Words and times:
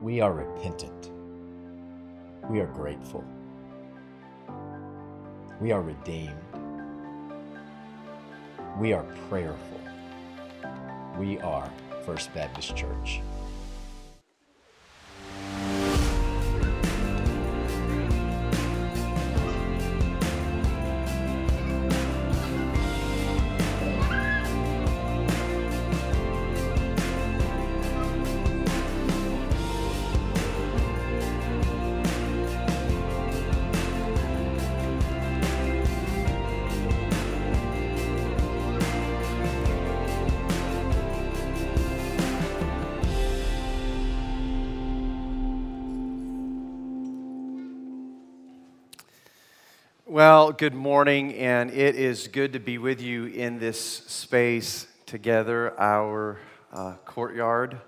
We 0.00 0.22
are 0.22 0.32
repentant. 0.32 1.10
We 2.48 2.60
are 2.60 2.66
grateful. 2.66 3.22
We 5.60 5.72
are 5.72 5.82
redeemed. 5.82 6.32
We 8.78 8.94
are 8.94 9.04
prayerful. 9.28 9.80
We 11.18 11.38
are 11.40 11.70
First 12.06 12.32
Baptist 12.32 12.74
Church. 12.74 13.20
Good 50.60 50.74
morning, 50.74 51.32
and 51.36 51.70
it 51.70 51.96
is 51.96 52.28
good 52.28 52.52
to 52.52 52.58
be 52.58 52.76
with 52.76 53.00
you 53.00 53.24
in 53.24 53.58
this 53.58 53.80
space 53.80 54.86
together, 55.06 55.72
our 55.80 56.38
uh, 56.70 56.92
courtyard, 57.06 57.80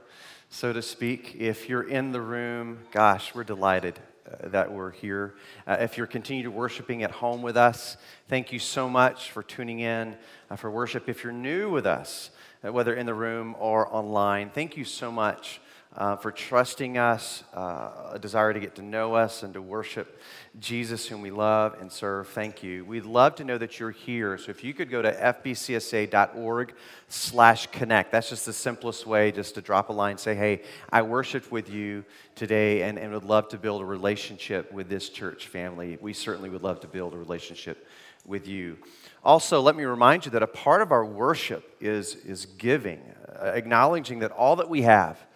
so 0.49 0.73
to 0.73 0.81
speak. 0.81 1.37
If 1.39 1.69
you're 1.69 1.87
in 1.87 2.13
the 2.13 2.23
room, 2.23 2.79
gosh, 2.91 3.35
we're 3.35 3.45
delighted 3.45 4.01
uh, 4.27 4.49
that 4.49 4.73
we're 4.73 4.91
here. 4.91 5.35
Uh, 5.67 5.77
if 5.81 5.99
you're 5.99 6.07
continuing 6.07 6.57
worshiping 6.57 7.03
at 7.03 7.11
home 7.11 7.43
with 7.43 7.59
us, 7.59 7.99
thank 8.29 8.55
you 8.55 8.59
so 8.59 8.89
much 8.89 9.33
for 9.33 9.43
tuning 9.43 9.81
in 9.81 10.17
uh, 10.49 10.57
for 10.57 10.71
worship. 10.71 11.11
If 11.11 11.23
you're 11.23 11.33
new 11.35 11.71
with 11.71 11.85
us, 11.85 12.31
uh, 12.65 12.73
whether 12.73 12.95
in 12.95 13.05
the 13.05 13.13
room 13.13 13.55
or 13.59 13.95
online, 13.95 14.49
thank 14.49 14.79
you 14.79 14.87
so 14.87 15.13
much 15.13 15.61
uh, 15.97 16.17
for 16.17 16.33
trusting 16.33 16.97
us, 16.97 17.45
uh, 17.55 18.13
a 18.13 18.19
desire 18.19 18.55
to 18.55 18.61
get 18.61 18.75
to 18.77 18.83
know 18.83 19.15
us 19.15 19.43
and 19.43 19.53
to 19.53 19.61
worship 19.61 20.21
Jesus, 20.59 21.07
whom 21.07 21.21
we 21.21 21.31
love 21.31 21.77
and 21.81 21.93
serve. 21.93 22.29
Thank 22.29 22.63
you. 22.63 22.85
We'd 22.87 23.05
love 23.05 23.35
to 23.37 23.45
know 23.45 23.59
that 23.59 23.79
you're 23.79 23.91
here. 23.91 24.39
So 24.39 24.51
if 24.51 24.65
you 24.65 24.73
could 24.73 24.89
go 24.89 25.03
to 25.03 25.13
fbcsa.org 25.13 26.75
slash 27.09 27.67
connect. 27.67 28.11
That's 28.11 28.31
just 28.31 28.47
the 28.47 28.55
simplest 28.55 29.07
way 29.07 29.33
just 29.33 29.55
to 29.57 29.61
drop 29.61 29.91
a 29.91 29.93
line, 29.93 30.17
say, 30.17 30.35
hey, 30.35 30.63
I 30.91 31.03
worshiped 31.03 31.53
with 31.53 31.69
you 31.69 32.05
today 32.37 32.83
and, 32.83 32.99
and 32.99 33.13
would 33.13 33.25
love 33.25 33.49
to 33.49 33.59
build 33.59 33.83
a 33.83 33.87
relationship 33.87 34.73
with 34.73 34.89
this 34.89 35.11
church 35.11 35.49
family. 35.49 35.99
We 36.01 36.15
certainly 36.15 36.49
would 36.49 36.63
love 36.63 36.81
to 36.81 36.89
build 36.89 37.13
a 37.13 37.19
relationship 37.19 37.87
with 38.25 38.49
you. 38.49 38.79
Also, 39.23 39.61
let 39.61 39.77
me 39.77 39.85
remind 39.85 40.25
you 40.25 40.31
that 40.31 40.43
a 40.43 40.47
part 40.47 40.81
of 40.81 40.91
our 40.91 41.05
worship 41.05 41.77
is, 41.81 42.15
is 42.15 42.47
giving, 42.47 43.01
uh, 43.29 43.49
acknowledging 43.49 44.21
that 44.21 44.31
all 44.31 44.57
that 44.57 44.71
we 44.71 44.83
have– 44.83 45.19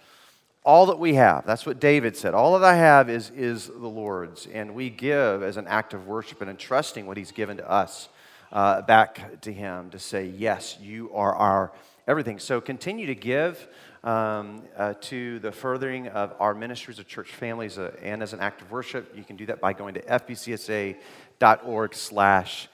all 0.66 0.86
that 0.86 0.98
we 0.98 1.14
have. 1.14 1.46
That's 1.46 1.64
what 1.64 1.78
David 1.78 2.16
said. 2.16 2.34
All 2.34 2.58
that 2.58 2.64
I 2.66 2.74
have 2.74 3.08
is, 3.08 3.30
is 3.30 3.68
the 3.68 3.86
Lord's. 3.86 4.46
And 4.46 4.74
we 4.74 4.90
give 4.90 5.44
as 5.44 5.56
an 5.56 5.68
act 5.68 5.94
of 5.94 6.08
worship 6.08 6.40
and 6.40 6.50
entrusting 6.50 7.06
what 7.06 7.16
He's 7.16 7.30
given 7.30 7.56
to 7.58 7.70
us 7.70 8.08
uh, 8.50 8.82
back 8.82 9.40
to 9.42 9.52
Him 9.52 9.90
to 9.90 10.00
say, 10.00 10.26
Yes, 10.26 10.76
you 10.82 11.10
are 11.14 11.34
our 11.36 11.72
everything. 12.08 12.40
So 12.40 12.60
continue 12.60 13.06
to 13.06 13.14
give 13.14 13.68
um, 14.02 14.64
uh, 14.76 14.94
to 15.02 15.38
the 15.38 15.52
furthering 15.52 16.08
of 16.08 16.34
our 16.40 16.52
ministries 16.52 16.98
of 16.98 17.06
church 17.06 17.30
families 17.30 17.78
uh, 17.78 17.94
and 18.02 18.20
as 18.20 18.32
an 18.32 18.40
act 18.40 18.60
of 18.60 18.72
worship. 18.72 19.16
You 19.16 19.22
can 19.22 19.36
do 19.36 19.46
that 19.46 19.60
by 19.60 19.72
going 19.72 19.94
to 19.94 20.02
fbcsa.org 20.02 21.94
slash 21.94 22.68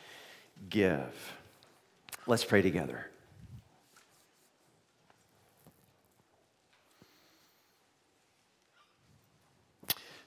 give. 0.70 1.34
Let's 2.26 2.44
pray 2.44 2.62
together. 2.62 3.11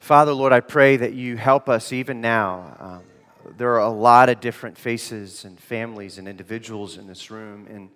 Father, 0.05 0.33
Lord, 0.33 0.53
I 0.53 0.59
pray 0.59 0.97
that 0.97 1.13
you 1.13 1.35
help 1.35 1.67
us 1.67 1.91
even 1.91 2.21
now. 2.21 2.77
Um, 2.79 3.53
there 3.57 3.71
are 3.71 3.79
a 3.79 3.89
lot 3.89 4.29
of 4.29 4.39
different 4.39 4.77
faces 4.77 5.45
and 5.45 5.59
families 5.59 6.19
and 6.19 6.27
individuals 6.27 6.97
in 6.97 7.07
this 7.07 7.31
room, 7.31 7.65
and 7.67 7.89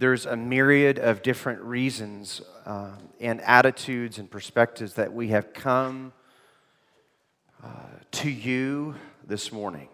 there's 0.00 0.26
a 0.26 0.34
myriad 0.34 0.98
of 0.98 1.22
different 1.22 1.62
reasons 1.62 2.42
uh, 2.64 2.96
and 3.20 3.40
attitudes 3.42 4.18
and 4.18 4.28
perspectives 4.28 4.94
that 4.94 5.12
we 5.12 5.28
have 5.28 5.54
come 5.54 6.12
uh, 7.62 7.68
to 8.10 8.28
you 8.28 8.96
this 9.24 9.52
morning. 9.52 9.88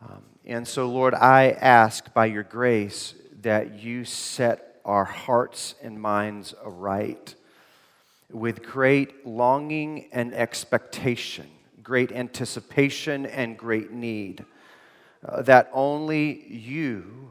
Um, 0.00 0.22
and 0.46 0.66
so, 0.66 0.88
Lord, 0.88 1.12
I 1.12 1.50
ask 1.50 2.14
by 2.14 2.24
your 2.24 2.42
grace 2.42 3.14
that 3.42 3.82
you 3.82 4.06
set 4.06 4.80
our 4.82 5.04
hearts 5.04 5.74
and 5.82 6.00
minds 6.00 6.54
aright 6.64 7.34
with 8.32 8.62
great 8.62 9.26
longing 9.26 10.08
and 10.12 10.34
expectation, 10.34 11.46
great 11.82 12.12
anticipation 12.12 13.26
and 13.26 13.56
great 13.56 13.92
need, 13.92 14.44
uh, 15.24 15.42
that 15.42 15.70
only 15.72 16.46
you, 16.48 17.30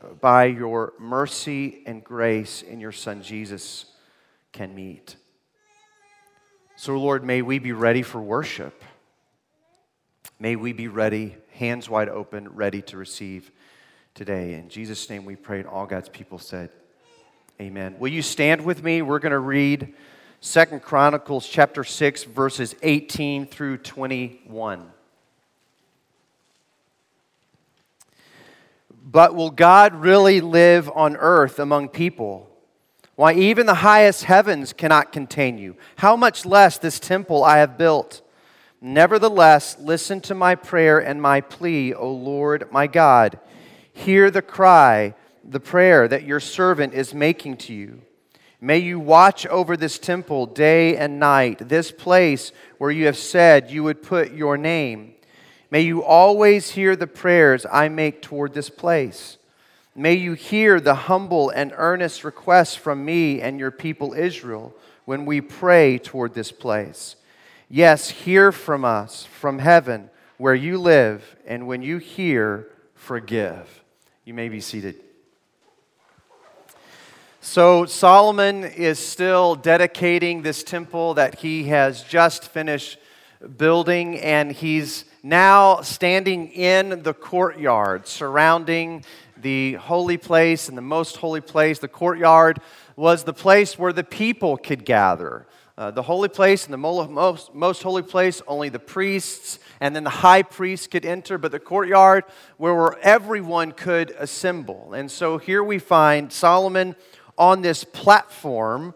uh, 0.00 0.08
by 0.20 0.44
your 0.44 0.92
mercy 0.98 1.82
and 1.86 2.02
grace 2.04 2.62
in 2.62 2.80
your 2.80 2.92
Son 2.92 3.22
Jesus, 3.22 3.86
can 4.52 4.74
meet. 4.74 5.16
So, 6.76 6.96
Lord, 6.96 7.24
may 7.24 7.42
we 7.42 7.58
be 7.58 7.72
ready 7.72 8.02
for 8.02 8.20
worship. 8.20 8.84
May 10.38 10.56
we 10.56 10.72
be 10.72 10.88
ready, 10.88 11.34
hands 11.52 11.88
wide 11.88 12.10
open, 12.10 12.50
ready 12.50 12.82
to 12.82 12.96
receive 12.98 13.50
today. 14.14 14.54
In 14.54 14.68
Jesus' 14.68 15.08
name 15.08 15.24
we 15.24 15.36
pray, 15.36 15.60
and 15.60 15.68
all 15.68 15.86
God's 15.86 16.10
people 16.10 16.38
said, 16.38 16.70
Amen. 17.58 17.96
Will 17.98 18.12
you 18.12 18.20
stand 18.20 18.62
with 18.62 18.84
me? 18.84 19.00
We're 19.00 19.18
going 19.18 19.32
to 19.32 19.38
read. 19.38 19.94
Second 20.40 20.82
Chronicles 20.82 21.48
chapter 21.48 21.82
6 21.82 22.24
verses 22.24 22.74
18 22.82 23.46
through 23.46 23.78
21. 23.78 24.92
But 29.08 29.34
will 29.34 29.50
God 29.50 29.94
really 29.94 30.40
live 30.40 30.90
on 30.94 31.16
earth 31.16 31.58
among 31.58 31.88
people? 31.88 32.50
Why, 33.14 33.32
even 33.32 33.64
the 33.66 33.74
highest 33.74 34.24
heavens 34.24 34.72
cannot 34.72 35.12
contain 35.12 35.56
you. 35.56 35.76
How 35.96 36.16
much 36.16 36.44
less 36.44 36.76
this 36.76 37.00
temple 37.00 37.42
I 37.42 37.58
have 37.58 37.78
built? 37.78 38.20
Nevertheless, 38.80 39.76
listen 39.80 40.20
to 40.22 40.34
my 40.34 40.54
prayer 40.54 40.98
and 40.98 41.22
my 41.22 41.40
plea, 41.40 41.94
O 41.94 42.12
Lord 42.12 42.70
my 42.70 42.86
God. 42.86 43.38
Hear 43.92 44.30
the 44.30 44.42
cry, 44.42 45.14
the 45.42 45.60
prayer 45.60 46.06
that 46.06 46.24
your 46.24 46.40
servant 46.40 46.92
is 46.92 47.14
making 47.14 47.56
to 47.58 47.72
you. 47.72 48.02
May 48.60 48.78
you 48.78 48.98
watch 48.98 49.46
over 49.46 49.76
this 49.76 49.98
temple 49.98 50.46
day 50.46 50.96
and 50.96 51.20
night, 51.20 51.68
this 51.68 51.92
place 51.92 52.52
where 52.78 52.90
you 52.90 53.06
have 53.06 53.18
said 53.18 53.70
you 53.70 53.84
would 53.84 54.02
put 54.02 54.32
your 54.32 54.56
name. 54.56 55.14
May 55.70 55.82
you 55.82 56.02
always 56.02 56.70
hear 56.70 56.96
the 56.96 57.06
prayers 57.06 57.66
I 57.70 57.88
make 57.88 58.22
toward 58.22 58.54
this 58.54 58.70
place. 58.70 59.36
May 59.94 60.14
you 60.14 60.34
hear 60.34 60.80
the 60.80 60.94
humble 60.94 61.50
and 61.50 61.72
earnest 61.76 62.24
requests 62.24 62.74
from 62.74 63.04
me 63.04 63.40
and 63.40 63.58
your 63.58 63.70
people 63.70 64.14
Israel 64.14 64.74
when 65.04 65.26
we 65.26 65.40
pray 65.40 65.98
toward 65.98 66.34
this 66.34 66.52
place. 66.52 67.16
Yes, 67.68 68.10
hear 68.10 68.52
from 68.52 68.84
us 68.84 69.24
from 69.24 69.58
heaven 69.58 70.10
where 70.38 70.54
you 70.54 70.78
live, 70.78 71.36
and 71.46 71.66
when 71.66 71.82
you 71.82 71.98
hear, 71.98 72.68
forgive. 72.94 73.82
You 74.24 74.34
may 74.34 74.48
be 74.48 74.60
seated. 74.60 75.05
So, 77.48 77.86
Solomon 77.86 78.64
is 78.64 78.98
still 78.98 79.54
dedicating 79.54 80.42
this 80.42 80.64
temple 80.64 81.14
that 81.14 81.38
he 81.38 81.68
has 81.68 82.02
just 82.02 82.48
finished 82.48 82.98
building, 83.56 84.18
and 84.18 84.50
he's 84.50 85.04
now 85.22 85.80
standing 85.82 86.48
in 86.48 87.04
the 87.04 87.14
courtyard 87.14 88.08
surrounding 88.08 89.04
the 89.40 89.74
holy 89.74 90.16
place 90.16 90.68
and 90.68 90.76
the 90.76 90.82
most 90.82 91.18
holy 91.18 91.40
place. 91.40 91.78
The 91.78 91.86
courtyard 91.86 92.60
was 92.96 93.22
the 93.22 93.32
place 93.32 93.78
where 93.78 93.92
the 93.92 94.04
people 94.04 94.56
could 94.56 94.84
gather. 94.84 95.46
Uh, 95.78 95.92
the 95.92 96.02
holy 96.02 96.28
place 96.28 96.64
and 96.64 96.72
the 96.72 96.78
most, 96.78 97.54
most 97.54 97.82
holy 97.82 98.02
place, 98.02 98.42
only 98.48 98.70
the 98.70 98.80
priests 98.80 99.60
and 99.80 99.94
then 99.94 100.02
the 100.04 100.10
high 100.10 100.42
priest 100.42 100.90
could 100.90 101.04
enter, 101.04 101.38
but 101.38 101.52
the 101.52 101.60
courtyard 101.60 102.24
where 102.56 102.98
everyone 103.00 103.70
could 103.70 104.10
assemble. 104.18 104.94
And 104.94 105.08
so 105.10 105.38
here 105.38 105.62
we 105.62 105.78
find 105.78 106.32
Solomon 106.32 106.96
on 107.38 107.62
this 107.62 107.84
platform 107.84 108.94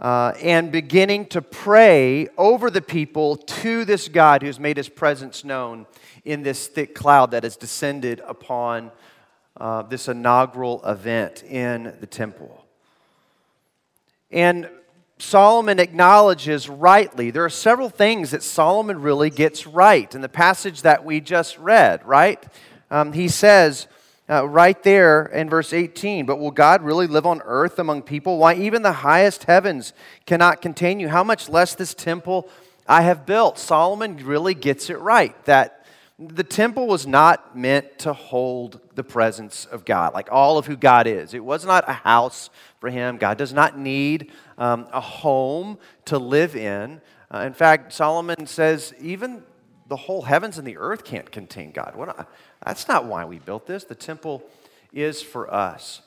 uh, 0.00 0.32
and 0.42 0.72
beginning 0.72 1.26
to 1.26 1.40
pray 1.40 2.28
over 2.36 2.70
the 2.70 2.82
people 2.82 3.36
to 3.36 3.84
this 3.84 4.08
God 4.08 4.42
who's 4.42 4.58
made 4.58 4.76
his 4.76 4.88
presence 4.88 5.44
known 5.44 5.86
in 6.24 6.42
this 6.42 6.66
thick 6.66 6.94
cloud 6.94 7.30
that 7.30 7.44
has 7.44 7.56
descended 7.56 8.20
upon 8.26 8.90
uh, 9.56 9.82
this 9.82 10.08
inaugural 10.08 10.84
event 10.84 11.44
in 11.44 11.94
the 12.00 12.06
temple. 12.06 12.64
And 14.30 14.68
Solomon 15.18 15.78
acknowledges 15.78 16.68
rightly. 16.68 17.30
There 17.30 17.44
are 17.44 17.50
several 17.50 17.88
things 17.88 18.32
that 18.32 18.42
Solomon 18.42 19.00
really 19.00 19.30
gets 19.30 19.66
right 19.66 20.12
in 20.12 20.22
the 20.22 20.28
passage 20.28 20.82
that 20.82 21.04
we 21.04 21.20
just 21.20 21.56
read, 21.58 22.04
right? 22.04 22.42
Um, 22.90 23.12
he 23.12 23.28
says 23.28 23.86
uh, 24.28 24.48
right 24.48 24.82
there 24.82 25.26
in 25.26 25.50
verse 25.50 25.72
18, 25.72 26.24
but 26.24 26.38
will 26.38 26.50
God 26.50 26.82
really 26.82 27.06
live 27.06 27.26
on 27.26 27.42
earth 27.44 27.78
among 27.78 28.02
people? 28.02 28.38
Why, 28.38 28.54
even 28.54 28.82
the 28.82 28.92
highest 28.92 29.44
heavens 29.44 29.92
cannot 30.26 30.62
contain 30.62 30.98
you. 30.98 31.08
How 31.08 31.24
much 31.24 31.48
less 31.48 31.74
this 31.74 31.94
temple 31.94 32.48
I 32.86 33.02
have 33.02 33.26
built? 33.26 33.58
Solomon 33.58 34.16
really 34.16 34.54
gets 34.54 34.88
it 34.88 34.98
right 34.98 35.42
that 35.44 35.84
the 36.18 36.44
temple 36.44 36.86
was 36.86 37.06
not 37.06 37.56
meant 37.56 37.98
to 37.98 38.12
hold 38.12 38.80
the 38.94 39.02
presence 39.02 39.66
of 39.66 39.84
God, 39.84 40.14
like 40.14 40.28
all 40.30 40.58
of 40.58 40.66
who 40.66 40.76
God 40.76 41.06
is. 41.06 41.34
It 41.34 41.44
was 41.44 41.66
not 41.66 41.88
a 41.88 41.92
house 41.92 42.50
for 42.78 42.88
him. 42.88 43.18
God 43.18 43.36
does 43.36 43.52
not 43.52 43.76
need 43.76 44.30
um, 44.56 44.86
a 44.92 45.00
home 45.00 45.76
to 46.06 46.18
live 46.18 46.54
in. 46.54 47.00
Uh, 47.32 47.40
in 47.40 47.52
fact, 47.52 47.92
Solomon 47.92 48.46
says 48.46 48.94
even 49.00 49.42
the 49.86 49.96
whole 49.96 50.22
heavens 50.22 50.58
and 50.58 50.66
the 50.66 50.76
earth 50.78 51.04
can't 51.04 51.30
contain 51.30 51.72
God. 51.72 51.94
What, 51.94 52.28
that's 52.64 52.88
not 52.88 53.04
why 53.04 53.24
we 53.24 53.38
built 53.38 53.66
this. 53.66 53.84
The 53.84 53.94
temple 53.94 54.42
is 54.92 55.22
for 55.22 55.52
us. 55.52 56.02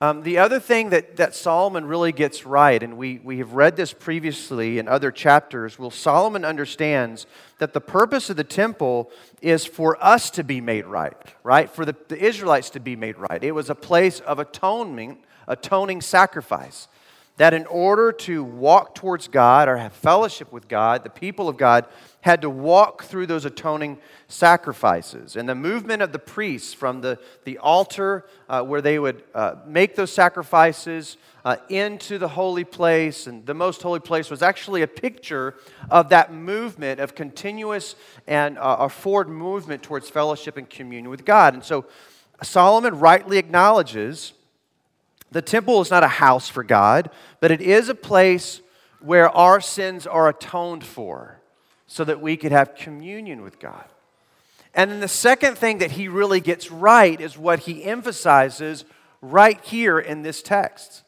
Um, 0.00 0.24
the 0.24 0.38
other 0.38 0.60
thing 0.60 0.90
that, 0.90 1.16
that 1.16 1.34
Solomon 1.34 1.86
really 1.86 2.12
gets 2.12 2.44
right, 2.44 2.82
and 2.82 2.98
we, 2.98 3.18
we 3.24 3.38
have 3.38 3.52
read 3.54 3.76
this 3.76 3.94
previously 3.94 4.78
in 4.78 4.88
other 4.88 5.10
chapters, 5.10 5.78
well, 5.78 5.90
Solomon 5.90 6.44
understands 6.44 7.26
that 7.58 7.72
the 7.72 7.80
purpose 7.80 8.28
of 8.28 8.36
the 8.36 8.44
temple 8.44 9.10
is 9.40 9.64
for 9.64 9.96
us 10.04 10.28
to 10.30 10.44
be 10.44 10.60
made 10.60 10.84
right, 10.84 11.16
right? 11.42 11.70
For 11.70 11.86
the, 11.86 11.96
the 12.08 12.22
Israelites 12.22 12.68
to 12.70 12.80
be 12.80 12.94
made 12.94 13.16
right. 13.16 13.42
It 13.42 13.52
was 13.52 13.70
a 13.70 13.74
place 13.74 14.20
of 14.20 14.38
atonement, 14.38 15.20
atoning 15.48 16.02
sacrifice. 16.02 16.88
That 17.36 17.52
in 17.52 17.66
order 17.66 18.12
to 18.12 18.42
walk 18.42 18.94
towards 18.94 19.28
God 19.28 19.68
or 19.68 19.76
have 19.76 19.92
fellowship 19.92 20.52
with 20.52 20.68
God, 20.68 21.04
the 21.04 21.10
people 21.10 21.48
of 21.48 21.58
God 21.58 21.86
had 22.22 22.42
to 22.42 22.50
walk 22.50 23.04
through 23.04 23.26
those 23.26 23.44
atoning 23.44 23.98
sacrifices. 24.26 25.36
And 25.36 25.48
the 25.48 25.54
movement 25.54 26.02
of 26.02 26.12
the 26.12 26.18
priests 26.18 26.72
from 26.72 27.00
the, 27.00 27.18
the 27.44 27.58
altar 27.58 28.26
uh, 28.48 28.62
where 28.62 28.80
they 28.80 28.98
would 28.98 29.22
uh, 29.34 29.56
make 29.66 29.94
those 29.94 30.12
sacrifices 30.12 31.18
uh, 31.44 31.56
into 31.68 32.18
the 32.18 32.26
holy 32.26 32.64
place, 32.64 33.28
and 33.28 33.46
the 33.46 33.54
most 33.54 33.80
holy 33.80 34.00
place 34.00 34.30
was 34.30 34.42
actually 34.42 34.82
a 34.82 34.88
picture 34.88 35.54
of 35.90 36.08
that 36.08 36.32
movement 36.32 36.98
of 36.98 37.14
continuous 37.14 37.94
and 38.26 38.58
uh, 38.58 38.78
a 38.80 38.88
forward 38.88 39.28
movement 39.28 39.82
towards 39.82 40.10
fellowship 40.10 40.56
and 40.56 40.68
communion 40.68 41.08
with 41.08 41.24
God. 41.24 41.54
And 41.54 41.62
so 41.62 41.84
Solomon 42.42 42.98
rightly 42.98 43.38
acknowledges 43.38 44.32
the 45.30 45.42
temple 45.42 45.80
is 45.80 45.90
not 45.90 46.02
a 46.02 46.08
house 46.08 46.48
for 46.48 46.62
God, 46.62 47.10
but 47.40 47.50
it 47.50 47.60
is 47.60 47.88
a 47.88 47.94
place 47.94 48.60
where 49.00 49.28
our 49.30 49.60
sins 49.60 50.06
are 50.06 50.28
atoned 50.28 50.84
for 50.84 51.40
so 51.86 52.04
that 52.04 52.20
we 52.20 52.36
could 52.36 52.52
have 52.52 52.74
communion 52.74 53.42
with 53.42 53.58
God. 53.58 53.84
And 54.74 54.90
then 54.90 55.00
the 55.00 55.08
second 55.08 55.56
thing 55.56 55.78
that 55.78 55.92
he 55.92 56.08
really 56.08 56.40
gets 56.40 56.70
right 56.70 57.20
is 57.20 57.38
what 57.38 57.60
he 57.60 57.84
emphasizes 57.84 58.84
right 59.22 59.60
here 59.64 59.98
in 59.98 60.22
this 60.22 60.42
text 60.42 61.02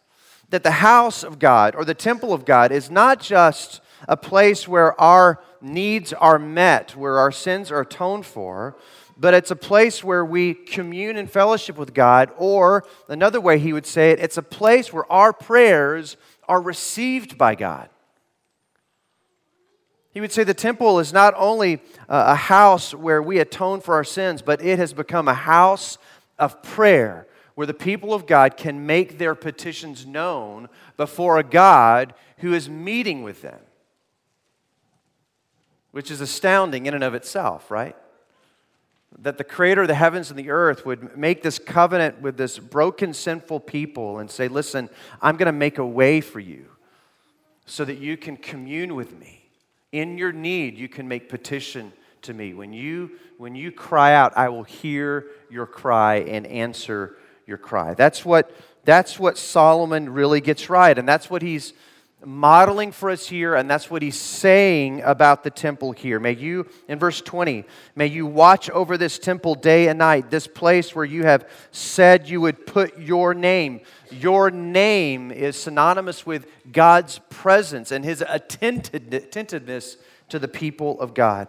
that 0.51 0.63
the 0.63 0.71
house 0.71 1.23
of 1.23 1.39
God 1.39 1.75
or 1.75 1.85
the 1.85 1.95
temple 1.95 2.33
of 2.33 2.45
God 2.45 2.73
is 2.73 2.91
not 2.91 3.21
just 3.21 3.81
a 4.09 4.17
place 4.17 4.67
where 4.67 4.99
our 5.01 5.43
needs 5.61 6.13
are 6.13 6.39
met, 6.39 6.97
where 6.97 7.19
our 7.19 7.33
sins 7.33 7.71
are 7.71 7.81
atoned 7.81 8.25
for, 8.25 8.77
but 9.19 9.35
it's 9.35 9.51
a 9.51 9.57
place 9.57 10.05
where 10.05 10.25
we 10.25 10.55
commune 10.55 11.17
in 11.17 11.27
fellowship 11.27 11.77
with 11.77 11.93
God, 11.93 12.31
or 12.39 12.85
another 13.09 13.41
way 13.41 13.59
he 13.59 13.73
would 13.73 13.87
say 13.87 14.13
it, 14.13 14.21
it's 14.21 14.39
a 14.39 14.43
place 14.43 14.93
where 14.93 15.11
our 15.11 15.33
prayers 15.33 16.17
are 16.49 16.61
received 16.61 17.37
by 17.37 17.55
God. 17.55 17.91
He 20.13 20.21
would 20.21 20.33
say 20.33 20.45
the 20.45 20.55
temple 20.55 20.99
is 20.99 21.13
not 21.13 21.35
only 21.37 21.83
a 22.09 22.35
house 22.35 22.95
where 22.95 23.23
we 23.23 23.39
atone 23.39 23.81
for 23.81 23.95
our 23.95 24.05
sins, 24.05 24.41
but 24.41 24.63
it 24.63 24.79
has 24.79 24.93
become 24.93 25.29
a 25.29 25.35
house 25.35 25.99
of 26.39 26.63
prayer 26.63 27.27
where 27.55 27.67
the 27.67 27.75
people 27.75 28.15
of 28.15 28.27
God 28.27 28.57
can 28.57 28.87
make 28.87 29.19
their 29.19 29.35
petitions 29.35 30.07
known 30.07 30.69
before 30.97 31.39
a 31.39 31.45
God 31.45 32.15
who 32.39 32.55
is 32.55 32.69
meeting 32.69 33.23
with 33.23 33.43
them, 33.43 33.61
which 35.91 36.11
is 36.11 36.21
astounding 36.21 36.87
in 36.87 36.95
and 36.95 37.03
of 37.03 37.15
itself, 37.15 37.71
right? 37.71 37.97
That 39.17 39.39
the 39.39 39.45
creator 39.45 39.83
of 39.83 39.89
the 39.89 39.95
heavens 39.95 40.31
and 40.31 40.39
the 40.39 40.51
earth 40.51 40.85
would 40.85 41.17
make 41.17 41.43
this 41.43 41.59
covenant 41.59 42.21
with 42.21 42.37
this 42.37 42.59
broken, 42.59 43.15
sinful 43.15 43.61
people 43.61 44.19
and 44.19 44.31
say, 44.31 44.49
Listen, 44.49 44.91
I'm 45.23 45.37
going 45.37 45.47
to 45.47 45.53
make 45.53 45.79
a 45.79 45.87
way 45.87 46.21
for 46.21 46.41
you 46.41 46.67
so 47.65 47.85
that 47.85 47.99
you 47.99 48.17
can 48.17 48.37
commune 48.37 48.95
with 48.95 49.19
me. 49.19 49.45
In 49.93 50.19
your 50.19 50.33
need, 50.33 50.77
you 50.77 50.89
can 50.89 51.09
make 51.09 51.29
petition 51.29 51.93
to 52.23 52.35
me. 52.35 52.55
When 52.55 52.73
you, 52.73 53.13
when 53.39 53.55
you 53.55 53.73
cry 53.73 54.15
out, 54.15 54.37
I 54.37 54.49
will 54.49 54.65
hear 54.65 55.27
your 55.51 55.67
cry 55.67 56.17
and 56.17 56.47
answer 56.47 57.17
your 57.47 57.59
cry. 57.59 57.95
That's 57.95 58.25
what, 58.25 58.55
that's 58.85 59.19
what 59.19 59.39
Solomon 59.39 60.11
really 60.11 60.41
gets 60.41 60.69
right. 60.69 60.97
And 60.99 61.09
that's 61.09 61.31
what 61.31 61.43
he's 61.43 61.73
modeling 62.25 62.91
for 62.91 63.11
us 63.11 63.29
here, 63.29 63.55
and 63.55 63.71
that's 63.71 63.91
what 63.91 64.03
he's 64.03 64.19
saying 64.19 65.03
about 65.03 65.45
the 65.45 65.51
temple 65.51 65.93
here. 65.93 66.19
May 66.19 66.33
you, 66.33 66.67
in 66.89 66.99
verse 66.99 67.21
20, 67.21 67.65
may 67.95 68.07
you 68.07 68.27
watch 68.27 68.69
over 68.71 68.99
this 68.99 69.19
temple 69.19 69.55
day 69.55 69.89
and 69.89 69.99
night, 69.99 70.31
this 70.31 70.47
place 70.47 70.95
where 70.95 71.05
you 71.05 71.25
have 71.25 71.49
said 71.71 72.29
you 72.29 72.41
would 72.41 72.67
put 72.67 72.99
your 72.99 73.35
name. 73.35 73.81
Your 74.11 74.51
name 74.51 75.31
is 75.31 75.57
synonymous 75.57 76.27
with 76.27 76.47
God's 76.73 77.21
presence 77.31 77.93
and 77.93 78.05
his 78.05 78.23
attentiveness 78.27 79.97
to 80.29 80.39
the 80.39 80.49
people 80.49 81.01
of 81.01 81.15
God. 81.15 81.49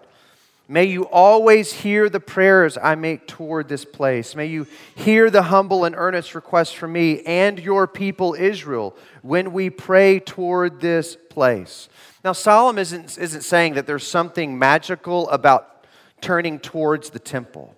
May 0.71 0.86
you 0.86 1.07
always 1.07 1.74
hear 1.74 2.10
the 2.10 2.19
prayers 2.19 2.77
I 2.77 2.94
make 2.94 3.25
toward 3.25 3.68
this 3.68 3.86
place. 3.86 4.36
May 4.36 4.45
you 4.45 4.68
hear 4.94 5.31
the 5.31 5.42
humble 5.42 5.83
and 5.83 5.95
earnest 5.95 6.36
requests 6.36 6.74
from 6.74 6.94
me 6.94 7.24
and 7.24 7.57
your 7.57 7.88
people 7.88 8.36
Israel 8.38 8.95
when 9.24 9.51
we 9.51 9.71
pray 9.71 10.19
toward 10.19 10.80
this 10.80 11.18
place. 11.31 11.89
Now, 12.24 12.33
Solomon 12.33 12.80
isn't, 12.80 13.18
isn't 13.18 13.42
saying 13.42 13.74
that 13.74 13.88
there's 13.88 14.06
something 14.06 14.60
magical 14.60 15.27
about 15.31 15.86
turning 16.21 16.60
towards 16.60 17.10
the 17.10 17.19
temple. 17.19 17.75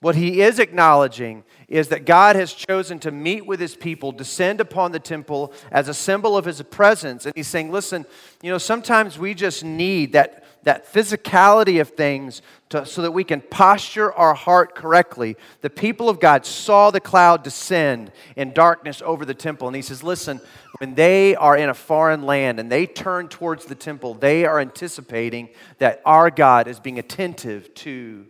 What 0.00 0.16
he 0.16 0.40
is 0.40 0.58
acknowledging 0.58 1.44
is 1.68 1.88
that 1.88 2.06
God 2.06 2.34
has 2.34 2.54
chosen 2.54 2.98
to 3.00 3.10
meet 3.10 3.46
with 3.46 3.60
his 3.60 3.76
people, 3.76 4.12
descend 4.12 4.58
upon 4.58 4.92
the 4.92 4.98
temple 4.98 5.52
as 5.70 5.88
a 5.88 5.94
symbol 5.94 6.38
of 6.38 6.46
his 6.46 6.60
presence. 6.62 7.26
And 7.26 7.34
he's 7.36 7.48
saying, 7.48 7.70
listen, 7.70 8.06
you 8.42 8.50
know, 8.50 8.56
sometimes 8.56 9.18
we 9.18 9.34
just 9.34 9.62
need 9.62 10.12
that, 10.12 10.39
that 10.62 10.92
physicality 10.92 11.80
of 11.80 11.90
things 11.90 12.42
to, 12.68 12.84
so 12.84 13.02
that 13.02 13.12
we 13.12 13.24
can 13.24 13.40
posture 13.40 14.12
our 14.12 14.34
heart 14.34 14.74
correctly. 14.74 15.36
The 15.60 15.70
people 15.70 16.08
of 16.08 16.20
God 16.20 16.44
saw 16.44 16.90
the 16.90 17.00
cloud 17.00 17.42
descend 17.42 18.12
in 18.36 18.52
darkness 18.52 19.02
over 19.04 19.24
the 19.24 19.34
temple. 19.34 19.68
And 19.68 19.76
he 19.76 19.82
says, 19.82 20.02
listen, 20.02 20.40
when 20.78 20.94
they 20.94 21.34
are 21.36 21.56
in 21.56 21.68
a 21.68 21.74
foreign 21.74 22.22
land 22.22 22.60
and 22.60 22.70
they 22.70 22.86
turn 22.86 23.28
towards 23.28 23.64
the 23.64 23.74
temple, 23.74 24.14
they 24.14 24.44
are 24.44 24.60
anticipating 24.60 25.48
that 25.78 26.02
our 26.04 26.30
God 26.30 26.68
is 26.68 26.78
being 26.78 26.98
attentive 26.98 27.72
to 27.74 28.26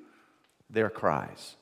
their 0.68 0.90
cries 0.90 1.56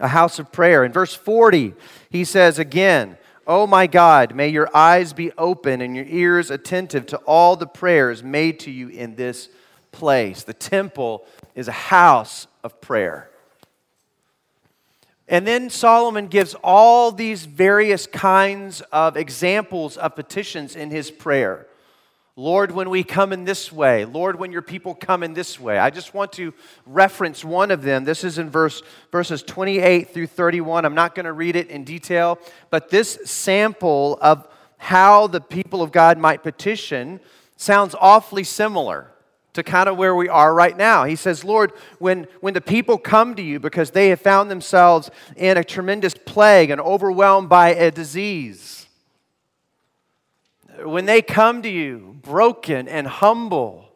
a 0.00 0.08
house 0.08 0.38
of 0.38 0.50
prayer. 0.50 0.82
In 0.84 0.92
verse 0.92 1.14
40, 1.14 1.74
he 2.08 2.24
says 2.24 2.58
again, 2.58 3.16
Oh 3.52 3.66
my 3.66 3.88
God, 3.88 4.36
may 4.36 4.46
your 4.46 4.70
eyes 4.72 5.12
be 5.12 5.32
open 5.32 5.80
and 5.80 5.96
your 5.96 6.04
ears 6.08 6.52
attentive 6.52 7.06
to 7.06 7.16
all 7.26 7.56
the 7.56 7.66
prayers 7.66 8.22
made 8.22 8.60
to 8.60 8.70
you 8.70 8.86
in 8.86 9.16
this 9.16 9.48
place. 9.90 10.44
The 10.44 10.54
temple 10.54 11.26
is 11.56 11.66
a 11.66 11.72
house 11.72 12.46
of 12.62 12.80
prayer. 12.80 13.28
And 15.26 15.48
then 15.48 15.68
Solomon 15.68 16.28
gives 16.28 16.54
all 16.62 17.10
these 17.10 17.44
various 17.44 18.06
kinds 18.06 18.82
of 18.92 19.16
examples 19.16 19.96
of 19.96 20.14
petitions 20.14 20.76
in 20.76 20.92
his 20.92 21.10
prayer. 21.10 21.66
Lord, 22.36 22.70
when 22.70 22.90
we 22.90 23.04
come 23.04 23.32
in 23.32 23.44
this 23.44 23.72
way, 23.72 24.04
Lord, 24.04 24.38
when 24.38 24.52
your 24.52 24.62
people 24.62 24.94
come 24.94 25.22
in 25.22 25.34
this 25.34 25.58
way. 25.58 25.78
I 25.78 25.90
just 25.90 26.14
want 26.14 26.32
to 26.34 26.54
reference 26.86 27.44
one 27.44 27.70
of 27.70 27.82
them. 27.82 28.04
This 28.04 28.24
is 28.24 28.38
in 28.38 28.50
verse, 28.50 28.82
verses 29.10 29.42
28 29.42 30.14
through 30.14 30.28
31. 30.28 30.84
I'm 30.84 30.94
not 30.94 31.14
going 31.14 31.26
to 31.26 31.32
read 31.32 31.56
it 31.56 31.68
in 31.68 31.84
detail, 31.84 32.38
but 32.70 32.88
this 32.88 33.18
sample 33.24 34.18
of 34.22 34.48
how 34.78 35.26
the 35.26 35.40
people 35.40 35.82
of 35.82 35.92
God 35.92 36.18
might 36.18 36.42
petition 36.42 37.20
sounds 37.56 37.94
awfully 38.00 38.44
similar 38.44 39.10
to 39.52 39.62
kind 39.62 39.88
of 39.88 39.96
where 39.96 40.14
we 40.14 40.28
are 40.28 40.54
right 40.54 40.76
now. 40.76 41.04
He 41.04 41.16
says, 41.16 41.44
Lord, 41.44 41.72
when, 41.98 42.26
when 42.40 42.54
the 42.54 42.60
people 42.60 42.96
come 42.96 43.34
to 43.34 43.42
you 43.42 43.58
because 43.58 43.90
they 43.90 44.08
have 44.08 44.20
found 44.20 44.50
themselves 44.50 45.10
in 45.36 45.56
a 45.56 45.64
tremendous 45.64 46.14
plague 46.14 46.70
and 46.70 46.80
overwhelmed 46.80 47.48
by 47.48 47.74
a 47.74 47.90
disease, 47.90 48.79
when 50.84 51.06
they 51.06 51.22
come 51.22 51.62
to 51.62 51.68
you 51.68 52.16
broken 52.22 52.88
and 52.88 53.06
humble, 53.06 53.90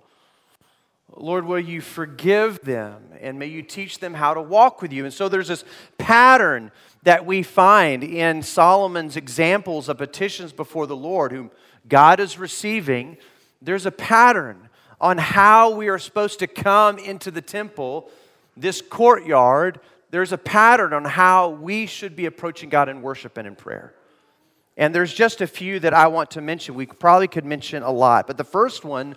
Lord, 1.17 1.45
will 1.45 1.61
you 1.61 1.81
forgive 1.81 2.61
them 2.62 3.03
and 3.21 3.38
may 3.38 3.47
you 3.47 3.62
teach 3.62 3.99
them 3.99 4.14
how 4.14 4.35
to 4.35 4.43
walk 4.43 4.83
with 4.83 4.93
you? 4.93 5.05
And 5.05 5.14
so 5.14 5.29
there's 5.29 5.49
this 5.49 5.64
pattern 5.99 6.73
that 7.05 7.25
we 7.25 7.43
find 7.43 8.03
in 8.03 8.43
Solomon's 8.43 9.17
examples 9.17 9.88
of 9.88 9.99
petitions 9.99 10.53
before 10.53 10.87
the 10.87 10.97
Lord, 10.97 11.33
whom 11.33 11.50
God 11.87 12.19
is 12.19 12.38
receiving, 12.38 13.17
there's 13.61 13.87
a 13.87 13.91
pattern 13.91 14.69
on 15.00 15.19
how 15.19 15.71
we 15.71 15.88
are 15.88 15.99
supposed 15.99 16.38
to 16.38 16.47
come 16.47 16.99
into 16.99 17.31
the 17.31 17.43
temple, 17.43 18.11
this 18.57 18.81
courtyard. 18.81 19.81
There's 20.11 20.33
a 20.33 20.38
pattern 20.38 20.93
on 20.93 21.05
how 21.05 21.50
we 21.50 21.87
should 21.87 22.17
be 22.17 22.26
approaching 22.26 22.71
God 22.71 22.88
in 22.88 23.03
worship 23.03 23.37
and 23.37 23.47
in 23.47 23.55
prayer. 23.55 23.95
And 24.76 24.95
there's 24.95 25.14
just 25.14 25.40
a 25.40 25.47
few 25.47 25.78
that 25.81 25.95
I 25.95 26.09
want 26.09 26.33
to 26.33 26.40
mention. 26.40 26.75
We 26.75 26.87
probably 26.87 27.28
could 27.28 27.45
mention 27.45 27.83
a 27.83 27.93
lot. 27.93 28.26
But 28.26 28.37
the 28.37 28.45
first 28.45 28.85
one 28.85 29.16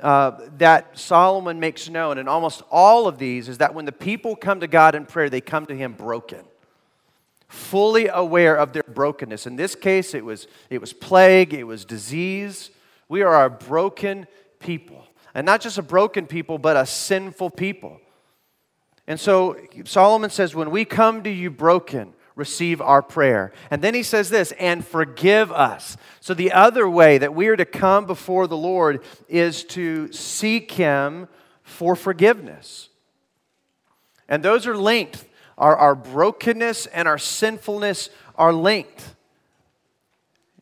uh, 0.00 0.32
that 0.58 0.98
Solomon 0.98 1.60
makes 1.60 1.88
known 1.88 2.18
in 2.18 2.28
almost 2.28 2.62
all 2.70 3.06
of 3.06 3.18
these 3.18 3.48
is 3.48 3.58
that 3.58 3.74
when 3.74 3.84
the 3.84 3.92
people 3.92 4.36
come 4.36 4.60
to 4.60 4.66
God 4.66 4.94
in 4.94 5.06
prayer, 5.06 5.28
they 5.28 5.40
come 5.40 5.66
to 5.66 5.74
Him 5.74 5.92
broken, 5.92 6.44
fully 7.48 8.08
aware 8.08 8.56
of 8.56 8.72
their 8.72 8.84
brokenness. 8.84 9.46
In 9.46 9.56
this 9.56 9.74
case, 9.74 10.14
it 10.14 10.24
was, 10.24 10.46
it 10.70 10.80
was 10.80 10.92
plague, 10.92 11.52
it 11.52 11.64
was 11.64 11.84
disease. 11.84 12.70
We 13.08 13.22
are 13.22 13.44
a 13.44 13.50
broken 13.50 14.26
people. 14.58 15.06
And 15.34 15.44
not 15.44 15.60
just 15.60 15.78
a 15.78 15.82
broken 15.82 16.26
people, 16.26 16.58
but 16.58 16.76
a 16.76 16.86
sinful 16.86 17.50
people. 17.50 18.00
And 19.06 19.18
so 19.18 19.56
Solomon 19.84 20.30
says, 20.30 20.54
when 20.54 20.70
we 20.70 20.84
come 20.84 21.22
to 21.24 21.30
you 21.30 21.50
broken, 21.50 22.14
receive 22.34 22.80
our 22.80 23.02
prayer. 23.02 23.52
And 23.70 23.82
then 23.82 23.94
he 23.94 24.02
says 24.02 24.30
this, 24.30 24.52
and 24.52 24.84
forgive 24.84 25.52
us. 25.52 25.96
So 26.20 26.34
the 26.34 26.52
other 26.52 26.88
way 26.88 27.18
that 27.18 27.34
we 27.34 27.48
are 27.48 27.56
to 27.56 27.64
come 27.64 28.06
before 28.06 28.46
the 28.46 28.56
Lord 28.56 29.02
is 29.28 29.64
to 29.64 30.10
seek 30.12 30.72
him 30.72 31.28
for 31.62 31.94
forgiveness. 31.94 32.88
And 34.28 34.42
those 34.42 34.66
are 34.66 34.76
linked. 34.76 35.24
Our, 35.58 35.76
our 35.76 35.94
brokenness 35.94 36.86
and 36.86 37.06
our 37.06 37.18
sinfulness 37.18 38.08
are 38.36 38.52
linked. 38.52 39.14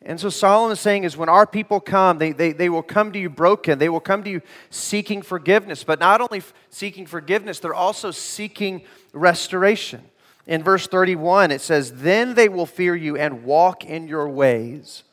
And 0.02 0.18
so 0.18 0.30
Solomon 0.30 0.72
is 0.72 0.80
saying 0.80 1.04
is 1.04 1.16
when 1.16 1.28
our 1.28 1.46
people 1.46 1.78
come, 1.78 2.18
they, 2.18 2.32
they, 2.32 2.52
they 2.52 2.70
will 2.70 2.82
come 2.82 3.12
to 3.12 3.18
you 3.18 3.28
broken. 3.28 3.78
They 3.78 3.90
will 3.90 4.00
come 4.00 4.24
to 4.24 4.30
you 4.30 4.40
seeking 4.70 5.20
forgiveness. 5.20 5.84
But 5.84 6.00
not 6.00 6.20
only 6.20 6.42
seeking 6.70 7.06
forgiveness, 7.06 7.60
they're 7.60 7.74
also 7.74 8.10
seeking 8.10 8.82
restoration. 9.12 10.02
In 10.50 10.64
verse 10.64 10.88
31, 10.88 11.52
it 11.52 11.60
says, 11.60 11.92
Then 11.92 12.34
they 12.34 12.48
will 12.48 12.66
fear 12.66 12.96
you 12.96 13.16
and 13.16 13.44
walk 13.44 13.84
in 13.84 14.08
your 14.08 14.28
ways. 14.28 15.04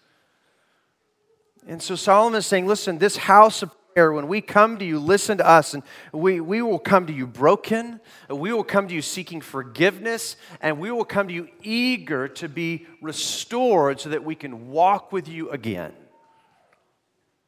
And 1.67 1.79
so 1.79 1.95
Solomon 1.95 2.39
is 2.39 2.47
saying, 2.47 2.65
Listen, 2.65 2.97
this 2.97 3.17
house 3.17 3.61
of 3.61 3.69
prayer, 3.93 4.11
when 4.11 4.27
we 4.27 4.41
come 4.41 4.79
to 4.79 4.85
you, 4.85 4.97
listen 4.97 5.37
to 5.37 5.47
us, 5.47 5.75
and 5.75 5.83
we, 6.11 6.39
we 6.39 6.63
will 6.63 6.79
come 6.79 7.05
to 7.05 7.13
you 7.13 7.27
broken, 7.27 7.99
we 8.31 8.51
will 8.51 8.63
come 8.63 8.87
to 8.87 8.95
you 8.95 9.01
seeking 9.03 9.39
forgiveness, 9.39 10.37
and 10.59 10.79
we 10.79 10.89
will 10.89 11.05
come 11.05 11.27
to 11.27 11.33
you 11.35 11.49
eager 11.61 12.27
to 12.29 12.49
be 12.49 12.87
restored 12.99 13.99
so 13.99 14.09
that 14.09 14.23
we 14.23 14.33
can 14.33 14.69
walk 14.69 15.11
with 15.11 15.27
you 15.27 15.51
again 15.51 15.93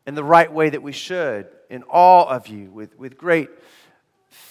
in 0.06 0.14
the 0.14 0.24
right 0.24 0.54
way 0.54 0.70
that 0.70 0.84
we 0.84 0.92
should, 0.92 1.48
in 1.72 1.82
all 1.90 2.28
of 2.28 2.48
you, 2.48 2.70
with, 2.70 2.96
with 3.00 3.18
great 3.18 3.50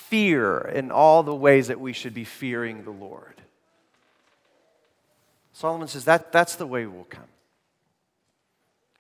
fear 0.09 0.59
in 0.61 0.91
all 0.91 1.23
the 1.23 1.35
ways 1.35 1.69
that 1.69 1.81
we 1.81 1.93
should 1.93 2.15
be 2.15 2.25
fearing 2.25 2.85
the 2.85 2.91
Lord. 2.91 3.43
Solomon 5.53 5.89
says 5.89 6.05
that, 6.07 6.33
that's 6.33 6.57
the 6.57 6.67
way 6.67 6.87
we'll 6.87 7.05
come. 7.05 7.25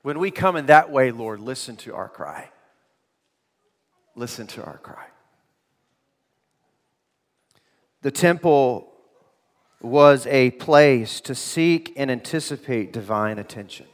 When 0.02 0.18
we 0.18 0.30
come 0.30 0.56
in 0.56 0.66
that 0.66 0.90
way, 0.90 1.10
Lord, 1.10 1.40
listen 1.40 1.76
to 1.78 1.94
our 1.94 2.08
cry. 2.08 2.50
Listen 4.16 4.46
to 4.48 4.64
our 4.64 4.78
cry. 4.78 5.06
The 8.02 8.10
temple 8.10 8.92
was 9.80 10.26
a 10.26 10.50
place 10.52 11.20
to 11.22 11.34
seek 11.34 11.92
and 11.96 12.10
anticipate 12.10 12.92
divine 12.92 13.38
attention. 13.38 13.86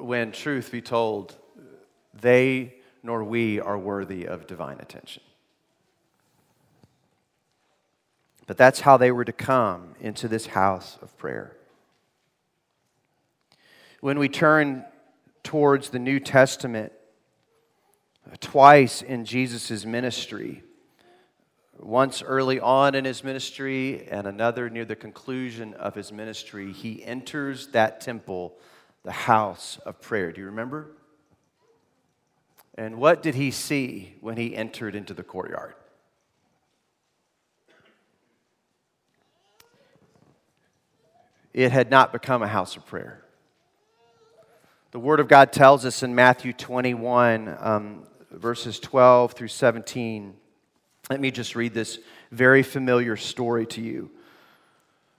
When 0.00 0.32
truth 0.32 0.72
be 0.72 0.80
told, 0.82 1.36
they 2.12 2.74
nor 3.02 3.24
we 3.24 3.60
are 3.60 3.78
worthy 3.78 4.24
of 4.26 4.46
divine 4.46 4.78
attention. 4.80 5.22
But 8.46 8.56
that's 8.56 8.80
how 8.80 8.96
they 8.96 9.10
were 9.10 9.24
to 9.24 9.32
come 9.32 9.94
into 10.00 10.28
this 10.28 10.46
house 10.46 10.98
of 11.00 11.16
prayer. 11.16 11.56
When 14.00 14.18
we 14.18 14.28
turn 14.28 14.84
towards 15.42 15.90
the 15.90 15.98
New 15.98 16.20
Testament, 16.20 16.92
twice 18.40 19.02
in 19.02 19.24
Jesus' 19.24 19.84
ministry, 19.84 20.62
once 21.78 22.22
early 22.22 22.60
on 22.60 22.94
in 22.94 23.04
his 23.04 23.24
ministry 23.24 24.06
and 24.08 24.26
another 24.26 24.70
near 24.70 24.84
the 24.84 24.96
conclusion 24.96 25.74
of 25.74 25.94
his 25.94 26.12
ministry, 26.12 26.72
he 26.72 27.04
enters 27.04 27.68
that 27.68 28.00
temple, 28.00 28.56
the 29.04 29.12
house 29.12 29.78
of 29.84 30.00
prayer. 30.00 30.32
Do 30.32 30.40
you 30.40 30.46
remember? 30.46 30.90
And 32.76 32.96
what 32.96 33.22
did 33.22 33.34
he 33.34 33.50
see 33.50 34.14
when 34.20 34.36
he 34.36 34.56
entered 34.56 34.94
into 34.94 35.12
the 35.12 35.22
courtyard? 35.22 35.74
It 41.52 41.70
had 41.70 41.90
not 41.90 42.12
become 42.12 42.42
a 42.42 42.48
house 42.48 42.76
of 42.76 42.86
prayer. 42.86 43.22
The 44.92 44.98
Word 44.98 45.20
of 45.20 45.28
God 45.28 45.52
tells 45.52 45.84
us 45.84 46.02
in 46.02 46.14
Matthew 46.14 46.52
21, 46.52 47.56
um, 47.60 48.06
verses 48.30 48.78
12 48.78 49.32
through 49.32 49.48
17. 49.48 50.34
Let 51.10 51.20
me 51.20 51.30
just 51.30 51.54
read 51.54 51.74
this 51.74 51.98
very 52.30 52.62
familiar 52.62 53.16
story 53.16 53.66
to 53.66 53.82
you. 53.82 54.10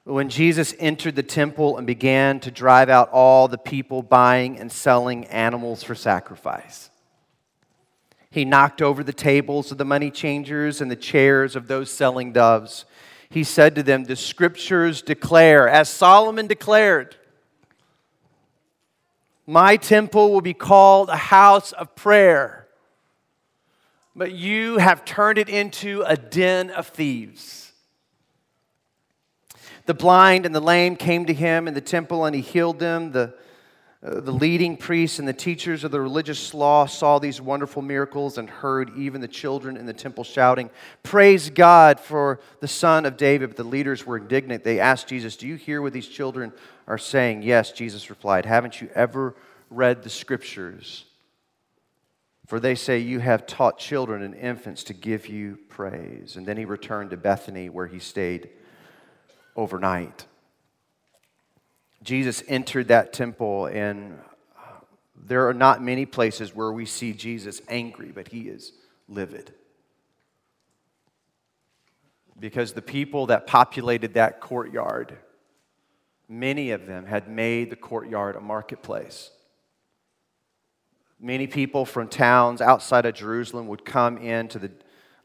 When 0.05 0.29
Jesus 0.29 0.73
entered 0.79 1.15
the 1.15 1.23
temple 1.23 1.77
and 1.77 1.87
began 1.87 2.39
to 2.41 2.51
drive 2.51 2.89
out 2.89 3.09
all 3.11 3.47
the 3.47 3.57
people 3.57 4.01
buying 4.01 4.59
and 4.59 4.71
selling 4.71 5.25
animals 5.25 5.83
for 5.83 5.95
sacrifice. 5.95 6.89
He 8.33 8.45
knocked 8.45 8.81
over 8.81 9.03
the 9.03 9.13
tables 9.13 9.71
of 9.71 9.77
the 9.77 9.85
money 9.85 10.09
changers 10.09 10.81
and 10.81 10.89
the 10.89 10.95
chairs 10.95 11.55
of 11.55 11.67
those 11.67 11.91
selling 11.91 12.33
doves. 12.33 12.83
He 13.29 13.43
said 13.43 13.75
to 13.75 13.83
them, 13.83 14.05
The 14.05 14.15
scriptures 14.15 15.03
declare, 15.03 15.69
as 15.69 15.87
Solomon 15.87 16.47
declared, 16.47 17.15
my 19.45 19.75
temple 19.77 20.31
will 20.31 20.41
be 20.41 20.55
called 20.55 21.09
a 21.09 21.15
house 21.15 21.73
of 21.73 21.93
prayer, 21.93 22.67
but 24.15 24.31
you 24.31 24.79
have 24.79 25.05
turned 25.05 25.37
it 25.37 25.47
into 25.47 26.01
a 26.01 26.17
den 26.17 26.71
of 26.71 26.87
thieves. 26.87 27.71
The 29.85 29.93
blind 29.93 30.47
and 30.47 30.55
the 30.55 30.59
lame 30.59 30.95
came 30.95 31.27
to 31.27 31.35
him 31.35 31.67
in 31.67 31.75
the 31.75 31.81
temple, 31.81 32.25
and 32.25 32.35
he 32.35 32.41
healed 32.41 32.79
them. 32.79 33.11
The 33.11 33.35
uh, 34.03 34.19
the 34.19 34.33
leading 34.33 34.75
priests 34.75 35.19
and 35.19 35.27
the 35.27 35.33
teachers 35.33 35.85
of 35.85 35.91
the 35.91 36.01
religious 36.01 36.53
law 36.53 36.85
saw 36.85 37.19
these 37.19 37.39
wonderful 37.39 37.81
miracles 37.81 38.37
and 38.37 38.49
heard 38.49 38.97
even 38.97 39.21
the 39.21 39.27
children 39.27 39.77
in 39.77 39.85
the 39.85 39.93
temple 39.93 40.25
shouting, 40.25 40.69
Praise 41.03 41.49
God 41.49 41.99
for 41.99 42.41
the 42.59 42.67
Son 42.67 43.05
of 43.05 43.15
David. 43.15 43.51
But 43.51 43.57
the 43.57 43.63
leaders 43.63 44.05
were 44.05 44.17
indignant. 44.17 44.65
They 44.65 44.81
asked 44.81 45.07
Jesus, 45.07 45.37
Do 45.37 45.47
you 45.47 45.55
hear 45.55 45.81
what 45.81 45.93
these 45.93 46.07
children 46.07 46.51
are 46.85 46.97
saying? 46.97 47.43
Yes, 47.43 47.71
Jesus 47.71 48.09
replied, 48.09 48.45
Haven't 48.45 48.81
you 48.81 48.89
ever 48.93 49.35
read 49.69 50.03
the 50.03 50.09
scriptures? 50.09 51.05
For 52.47 52.59
they 52.59 52.75
say, 52.75 52.99
You 52.99 53.19
have 53.19 53.47
taught 53.47 53.79
children 53.79 54.21
and 54.21 54.35
infants 54.35 54.83
to 54.85 54.93
give 54.93 55.27
you 55.27 55.59
praise. 55.69 56.35
And 56.35 56.45
then 56.45 56.57
he 56.57 56.65
returned 56.65 57.11
to 57.11 57.17
Bethany 57.17 57.69
where 57.69 57.87
he 57.87 57.99
stayed 57.99 58.49
overnight. 59.55 60.25
Jesus 62.03 62.43
entered 62.47 62.89
that 62.89 63.13
temple, 63.13 63.67
and 63.67 64.19
there 65.15 65.47
are 65.47 65.53
not 65.53 65.81
many 65.81 66.05
places 66.05 66.53
where 66.53 66.71
we 66.71 66.85
see 66.85 67.13
Jesus 67.13 67.61
angry, 67.69 68.11
but 68.13 68.27
he 68.27 68.41
is 68.41 68.73
livid. 69.07 69.53
Because 72.37 72.73
the 72.73 72.81
people 72.81 73.27
that 73.27 73.47
populated 73.47 74.15
that 74.15 74.41
courtyard, 74.41 75.17
many 76.27 76.71
of 76.71 76.85
them 76.85 77.05
had 77.05 77.29
made 77.29 77.69
the 77.69 77.77
courtyard 77.77 78.35
a 78.35 78.41
marketplace. 78.41 79.31
Many 81.21 81.47
people 81.47 81.85
from 81.85 82.09
towns 82.09 82.59
outside 82.59 83.05
of 83.05 83.13
Jerusalem 83.13 83.67
would 83.67 83.85
come 83.85 84.17
in 84.17 84.49
to 84.49 84.59
the 84.59 84.71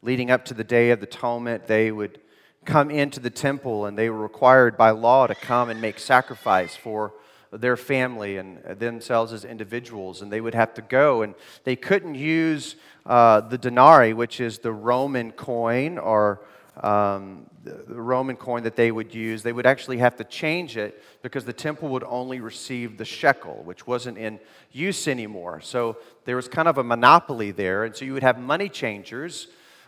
leading 0.01 0.31
up 0.31 0.45
to 0.45 0.53
the 0.53 0.63
day 0.63 0.91
of 0.91 1.01
the 1.01 1.07
atonement. 1.07 1.67
They 1.67 1.91
would 1.91 2.21
come 2.65 2.91
into 2.91 3.19
the 3.19 3.29
temple 3.29 3.85
and 3.85 3.97
they 3.97 4.09
were 4.09 4.21
required 4.21 4.77
by 4.77 4.91
law 4.91 5.27
to 5.27 5.35
come 5.35 5.69
and 5.69 5.81
make 5.81 5.99
sacrifice 5.99 6.75
for 6.75 7.13
their 7.51 7.77
family 7.77 8.37
and 8.37 8.63
themselves 8.79 9.33
as 9.33 9.43
individuals. 9.43 10.21
And 10.21 10.31
they 10.31 10.41
would 10.41 10.53
have 10.53 10.73
to 10.75 10.81
go 10.81 11.21
and 11.23 11.33
they 11.63 11.75
couldn't 11.75 12.15
use 12.15 12.75
uh, 13.05 13.41
the 13.41 13.57
denarii, 13.57 14.13
which 14.13 14.39
is 14.39 14.59
the 14.59 14.71
Roman 14.71 15.31
coin 15.31 15.97
or 15.97 16.41
um, 16.81 17.49
the 17.63 18.01
Roman 18.01 18.35
coin 18.35 18.63
that 18.63 18.75
they 18.75 18.91
would 18.91 19.13
use. 19.13 19.43
They 19.43 19.51
would 19.51 19.65
actually 19.65 19.97
have 19.97 20.15
to 20.17 20.23
change 20.23 20.77
it 20.77 21.03
because 21.21 21.43
the 21.45 21.53
temple 21.53 21.89
would 21.89 22.03
only 22.03 22.39
receive 22.39 22.97
the 22.97 23.05
shekel, 23.05 23.61
which 23.63 23.85
wasn't 23.87 24.17
in 24.17 24.39
use 24.71 25.07
anymore. 25.07 25.59
So 25.61 25.97
there 26.25 26.35
was 26.35 26.47
kind 26.47 26.67
of 26.67 26.77
a 26.77 26.83
monopoly 26.83 27.51
there. 27.51 27.83
And 27.83 27.95
so 27.95 28.05
you 28.05 28.13
would 28.13 28.23
have 28.23 28.39
money 28.39 28.69
changers 28.69 29.47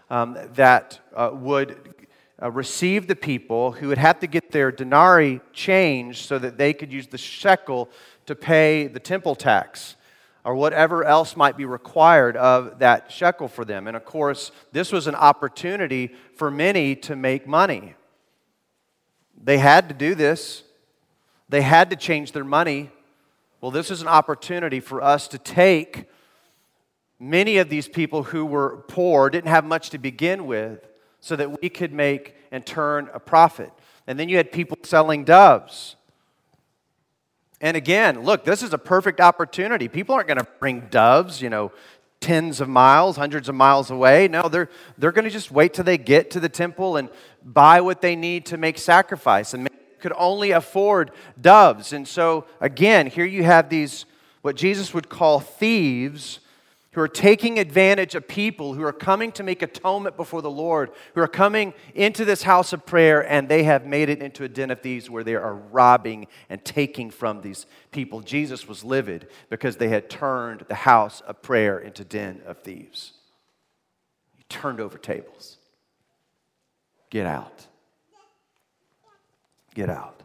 um, 0.10 0.38
that 0.56 1.00
uh, 1.16 1.30
would 1.34 2.01
uh, 2.42 2.50
receive 2.52 3.08
the 3.08 3.16
people 3.16 3.74
who 3.74 3.88
would 3.90 3.98
have 3.98 4.20
to 4.20 4.28
get 4.28 4.52
their 4.52 4.72
denarii 4.72 5.40
changed 5.54 6.26
so 6.26 6.40
that 6.40 6.58
they 6.58 6.74
could 6.74 6.92
use 6.92 7.08
the 7.08 7.18
shekel 7.18 7.90
to 8.26 8.36
pay 8.36 8.88
the 8.88 9.00
temple 9.00 9.36
tax 9.36 9.96
or 10.44 10.56
whatever 10.56 11.04
else 11.04 11.38
might 11.38 11.56
be 11.56 11.66
required 11.66 12.36
of 12.36 12.80
that 12.80 13.12
shekel 13.12 13.48
for 13.48 13.64
them. 13.64 13.88
And 13.88 13.96
of 13.96 14.06
course, 14.06 14.52
this 14.72 14.92
was 14.92 15.06
an 15.08 15.16
opportunity 15.16 16.16
for 16.36 16.50
many 16.50 16.96
to 16.98 17.16
make 17.16 17.48
money. 17.48 17.96
They 19.44 19.60
had 19.60 19.90
to 19.90 19.96
do 19.96 20.16
this, 20.16 20.64
they 21.50 21.62
had 21.62 21.90
to 21.90 21.96
change 21.96 22.32
their 22.32 22.44
money. 22.44 22.90
Well, 23.60 23.72
this 23.72 23.92
is 23.92 24.02
an 24.02 24.08
opportunity 24.08 24.80
for 24.80 25.04
us 25.04 25.28
to 25.28 25.38
take 25.38 26.06
many 27.20 27.58
of 27.58 27.70
these 27.70 27.88
people 27.88 28.24
who 28.24 28.44
were 28.44 28.84
poor, 28.88 29.30
didn't 29.30 29.50
have 29.50 29.66
much 29.66 29.92
to 29.92 30.00
begin 30.00 30.48
with, 30.48 30.88
so 31.22 31.36
that 31.36 31.62
we 31.62 31.70
could 31.70 31.94
make 31.94 32.36
and 32.52 32.66
turn 32.66 33.10
a 33.14 33.20
profit. 33.20 33.72
And 34.08 34.20
then 34.20 34.28
you 34.28 34.38
had 34.38 34.52
people 34.52 34.78
selling 34.84 35.24
doves. 35.24 35.96
And 37.62 37.78
again, 37.78 38.24
look, 38.24 38.44
this 38.44 38.62
is 38.62 38.74
a 38.74 38.78
perfect 38.78 39.22
opportunity. 39.22 39.88
People 39.88 40.16
aren't 40.16 40.28
going 40.28 40.40
to 40.40 40.48
bring 40.60 40.88
doves, 40.90 41.42
you 41.42 41.50
know, 41.50 41.72
tens 42.20 42.60
of 42.60 42.68
miles, 42.68 43.16
hundreds 43.18 43.48
of 43.48 43.56
miles 43.56 43.90
away. 43.90 44.28
No, 44.28 44.50
they're, 44.50 44.70
they're 44.98 45.12
going 45.12 45.26
to 45.26 45.32
just 45.32 45.52
wait 45.52 45.74
till 45.74 45.86
they 45.86 45.98
get 45.98 46.32
to 46.32 46.40
the 46.40 46.50
temple 46.50 46.98
and 46.98 47.10
buy 47.44 47.82
what 47.82 48.02
they 48.02 48.16
need 48.16 48.48
to 48.48 48.58
make 48.58 48.78
sacrifice. 48.78 49.54
And 49.54 49.68
could 50.02 50.14
only 50.18 50.52
afford 50.52 51.12
doves. 51.40 51.94
And 51.94 52.08
so, 52.08 52.46
again, 52.60 53.08
here 53.08 53.26
you 53.26 53.44
have 53.44 53.70
these, 53.70 54.06
what 54.42 54.56
Jesus 54.56 54.94
would 54.94 55.08
call 55.08 55.40
thieves 55.40 56.40
who 56.94 57.02
are 57.02 57.08
taking 57.08 57.58
advantage 57.58 58.16
of 58.16 58.28
people 58.28 58.74
who 58.74 58.84
are 58.84 58.92
coming 58.92 59.32
to 59.32 59.44
make 59.44 59.62
atonement 59.62 60.18
before 60.18 60.42
the 60.42 60.52
Lord, 60.52 60.92
who 61.16 61.22
are 61.22 61.28
coming 61.28 61.74
into 61.96 62.26
this 62.26 62.44
house 62.44 62.74
of 62.74 62.86
prayer, 62.86 63.26
and 63.28 63.48
they 63.48 63.64
have 63.64 63.86
made 63.86 64.10
it 64.10 64.22
into 64.22 64.44
a 64.44 64.50
den 64.50 64.72
of 64.72 64.82
thieves 64.82 65.10
where 65.10 65.24
they 65.24 65.36
are 65.36 65.56
robbing 65.56 66.28
and 66.50 66.64
taking 66.66 67.10
from 67.10 67.42
these 67.42 67.66
people. 67.92 68.20
Jesus 68.20 68.68
was 68.68 68.84
livid 68.84 69.30
because 69.50 69.78
they 69.78 69.88
had 69.88 70.10
turned 70.10 70.66
the 70.68 70.76
house 70.76 71.22
of 71.22 71.42
prayer 71.42 71.80
into 71.80 72.04
den 72.04 72.42
of 72.46 72.62
thieves. 72.62 73.14
He 74.36 74.44
turned 74.50 74.82
over 74.82 74.98
tables. 74.98 75.58
Get 77.10 77.26
out. 77.26 77.68
Get 79.74 79.90
out. 79.90 80.21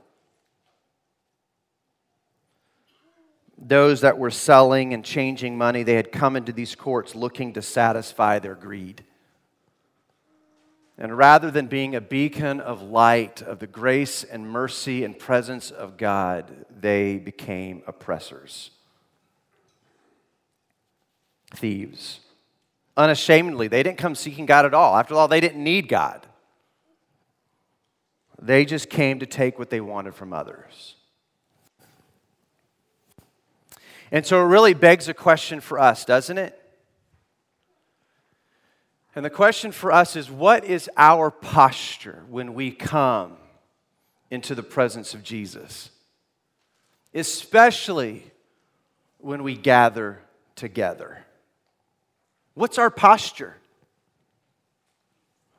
Those 3.59 4.03
that 4.03 4.19
were 4.19 4.31
selling 4.31 4.93
and 4.93 5.05
changing 5.05 5.57
money, 5.57 5.83
they 5.83 5.95
had 5.95 6.13
come 6.13 6.37
into 6.37 6.53
these 6.53 6.75
courts 6.75 7.15
looking 7.15 7.53
to 7.55 7.63
satisfy 7.63 8.39
their 8.39 8.55
greed. 8.55 9.05
And 10.99 11.17
rather 11.17 11.51
than 11.51 11.67
being 11.67 11.95
a 11.95 12.01
beacon 12.01 12.61
of 12.61 12.83
light 12.83 13.43
of 13.43 13.59
the 13.59 13.67
grace 13.67 14.25
and 14.25 14.49
mercy 14.49 15.05
and 15.05 15.19
presence 15.19 15.71
of 15.71 15.97
God, 15.97 16.65
they 16.71 17.19
became 17.19 17.83
oppressors, 17.87 18.71
thieves. 21.55 22.21
Unashamedly, 22.97 23.69
they 23.69 23.83
didn't 23.83 23.99
come 23.99 24.15
seeking 24.15 24.47
God 24.47 24.65
at 24.65 24.73
all. 24.73 24.97
After 24.97 25.15
all, 25.15 25.29
they 25.29 25.41
didn't 25.41 25.63
need 25.63 25.87
God. 25.87 26.27
They 28.41 28.65
just 28.65 28.89
came 28.89 29.19
to 29.21 29.27
take 29.27 29.59
what 29.59 29.71
they 29.71 29.81
wanted 29.81 30.15
from 30.15 30.33
others. 30.33 30.96
And 34.11 34.25
so 34.25 34.41
it 34.41 34.47
really 34.47 34.75
begs 34.75 35.09
a 35.09 35.15
question 35.15 35.61
for 35.61 35.79
us, 35.79 36.05
doesn't 36.05 36.39
it? 36.39 36.61
And 39.15 39.25
the 39.25 39.31
question 39.31 39.73
for 39.73 39.91
us 39.91 40.15
is 40.15 40.31
what 40.31 40.65
is 40.65 40.91
our 40.97 41.31
posture 41.31 42.23
when 42.29 42.55
we 42.55 42.71
come 42.71 43.39
into 44.31 44.55
the 44.55 44.63
presence 44.63 45.15
of 45.15 45.23
Jesus? 45.23 45.91
Especially 47.15 48.31
when 49.19 49.43
we 49.43 49.57
gather 49.57 50.21
together. 50.55 51.25
What's 52.55 52.79
our 52.79 52.91
posture? 52.91 53.57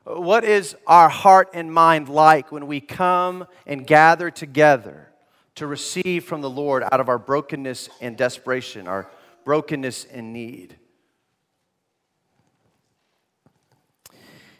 What 0.03 0.43
is 0.43 0.75
our 0.85 1.09
heart 1.09 1.49
and 1.53 1.73
mind 1.73 2.09
like 2.09 2.51
when 2.51 2.67
we 2.67 2.79
come 2.79 3.47
and 3.65 3.85
gather 3.85 4.31
together? 4.31 5.09
To 5.57 5.65
receive 5.65 6.23
from 6.23 6.41
the 6.41 6.49
Lord 6.49 6.83
out 6.83 6.99
of 6.99 7.09
our 7.09 7.17
brokenness 7.17 7.89
and 7.99 8.15
desperation, 8.15 8.87
our 8.87 9.09
brokenness 9.43 10.05
and 10.05 10.31
need. 10.31 10.77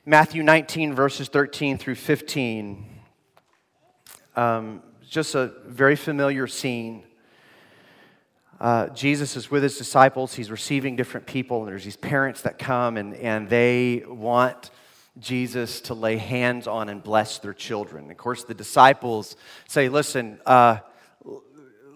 Matthew 0.06 0.42
19, 0.42 0.96
verses 0.96 1.28
13 1.28 1.78
through 1.78 1.96
15. 1.96 2.86
Um, 4.36 4.82
just 5.08 5.36
a 5.36 5.54
very 5.66 5.96
familiar 5.96 6.48
scene. 6.48 7.04
Uh, 8.60 8.88
Jesus 8.88 9.36
is 9.36 9.52
with 9.52 9.62
his 9.62 9.78
disciples. 9.78 10.34
He's 10.34 10.50
receiving 10.50 10.96
different 10.96 11.28
people, 11.28 11.60
and 11.60 11.68
there's 11.68 11.84
these 11.84 11.96
parents 11.96 12.42
that 12.42 12.58
come 12.58 12.98
and, 12.98 13.14
and 13.14 13.48
they 13.50 14.04
want 14.08 14.72
Jesus 15.20 15.82
to 15.82 15.94
lay 15.94 16.18
hands 16.18 16.68
on 16.68 16.90
and 16.90 17.02
bless 17.02 17.40
their 17.40 17.54
children. 17.54 18.12
Of 18.12 18.18
course, 18.18 18.44
the 18.44 18.54
disciples 18.54 19.36
say, 19.68 19.90
Listen, 19.90 20.40
uh, 20.46 20.80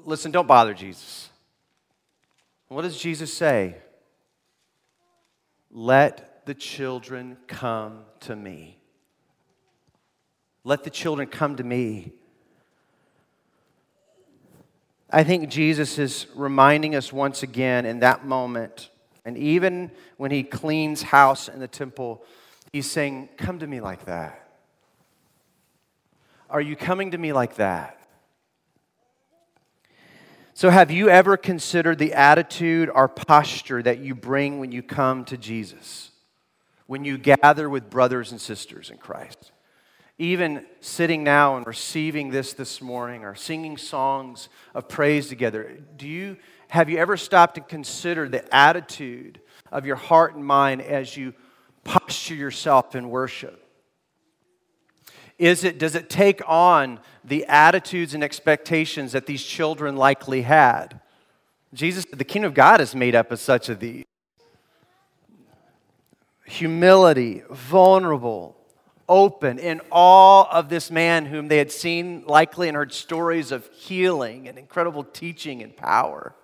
listen, 0.04 0.32
don't 0.32 0.48
bother 0.48 0.74
Jesus. 0.74 1.30
What 2.68 2.84
does 2.84 2.98
Jesus 2.98 3.34
say? 3.34 3.76
Let 5.70 6.46
the 6.46 6.54
children 6.54 7.38
come 7.48 8.06
to 8.22 8.36
me. 8.36 8.78
Let 10.64 10.84
the 10.84 10.90
children 10.90 11.28
come 11.28 11.56
to 11.58 11.64
me. 11.64 12.14
I 15.10 15.24
think 15.24 15.50
Jesus 15.50 16.00
is 16.00 16.28
reminding 16.36 16.96
us 16.96 17.12
once 17.12 17.44
again 17.44 17.86
in 17.86 18.00
that 18.00 18.26
moment, 18.26 18.90
and 19.26 19.38
even 19.38 19.92
when 20.16 20.32
he 20.32 20.44
cleans 20.44 21.02
house 21.02 21.50
in 21.50 21.60
the 21.60 21.68
temple, 21.68 22.24
he's 22.72 22.90
saying, 22.90 23.30
Come 23.38 23.60
to 23.60 23.68
me 23.68 23.82
like 23.82 24.06
that. 24.06 24.38
Are 26.50 26.62
you 26.62 26.76
coming 26.76 27.12
to 27.12 27.18
me 27.18 27.32
like 27.32 27.56
that? 27.56 27.98
So, 30.54 30.70
have 30.70 30.92
you 30.92 31.10
ever 31.10 31.38
considered 31.38 31.98
the 31.98 32.14
attitude 32.14 32.90
or 32.94 33.08
posture 33.08 33.82
that 33.82 34.00
you 34.00 34.14
bring 34.14 34.60
when 34.60 34.72
you 34.72 34.84
come 34.84 35.26
to 35.26 35.38
Jesus? 35.38 36.12
When 36.88 37.06
you 37.06 37.18
gather 37.18 37.70
with 37.70 37.90
brothers 37.90 38.32
and 38.32 38.42
sisters 38.42 38.90
in 38.90 38.98
Christ? 38.98 39.54
Even 40.18 40.66
sitting 40.82 41.24
now 41.24 41.56
and 41.56 41.66
receiving 41.66 42.30
this 42.30 42.54
this 42.54 42.82
morning 42.82 43.24
or 43.24 43.34
singing 43.34 43.78
songs 43.78 44.50
of 44.76 44.90
praise 44.90 45.30
together, 45.30 45.80
do 45.96 46.08
you, 46.08 46.38
have 46.68 46.90
you 46.90 46.98
ever 46.98 47.16
stopped 47.16 47.58
and 47.58 47.68
considered 47.68 48.32
the 48.32 48.54
attitude 48.54 49.40
of 49.72 49.86
your 49.86 49.96
heart 49.96 50.36
and 50.36 50.46
mind 50.46 50.82
as 50.82 51.16
you 51.16 51.34
posture 51.84 52.36
yourself 52.36 52.96
in 52.96 53.10
worship? 53.10 53.68
Is 55.38 55.64
it, 55.64 55.80
does 55.80 55.96
it 55.96 56.10
take 56.10 56.42
on 56.48 57.00
the 57.24 57.46
attitudes 57.48 58.14
and 58.14 58.24
expectations 58.24 59.14
that 59.14 59.26
these 59.26 59.44
children 59.44 59.96
likely 59.96 60.44
had? 60.44 61.00
Jesus, 61.74 62.06
the 62.06 62.24
kingdom 62.24 62.50
of 62.50 62.54
God 62.54 62.82
is 62.82 62.94
made 62.94 63.16
up 63.16 63.32
of 63.32 63.40
such 63.40 63.70
of 63.70 63.80
these 63.80 64.06
humility, 66.46 67.44
vulnerable, 67.50 68.58
open, 69.08 69.58
in 69.58 69.82
awe 69.90 70.50
of 70.52 70.70
this 70.70 70.92
man 70.92 71.26
whom 71.26 71.48
they 71.48 71.58
had 71.58 71.72
seen 71.72 72.24
likely 72.28 72.68
and 72.68 72.76
heard 72.76 72.94
stories 72.94 73.52
of 73.52 73.68
healing 73.72 74.48
and 74.48 74.58
incredible 74.58 75.04
teaching 75.04 75.64
and 75.64 75.76
power. 75.76 76.36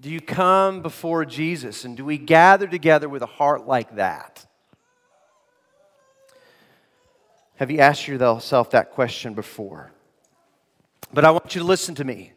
Do 0.00 0.08
you 0.08 0.22
come 0.22 0.80
before 0.80 1.26
Jesus 1.26 1.84
and 1.84 1.94
do 1.94 2.06
we 2.06 2.16
gather 2.16 2.66
together 2.66 3.06
with 3.06 3.20
a 3.20 3.26
heart 3.26 3.66
like 3.66 3.96
that? 3.96 4.46
Have 7.56 7.70
you 7.70 7.80
asked 7.80 8.08
yourself 8.08 8.70
that 8.70 8.92
question 8.92 9.34
before? 9.34 9.92
But 11.12 11.26
I 11.26 11.30
want 11.30 11.54
you 11.54 11.60
to 11.60 11.66
listen 11.66 11.94
to 11.96 12.04
me. 12.04 12.32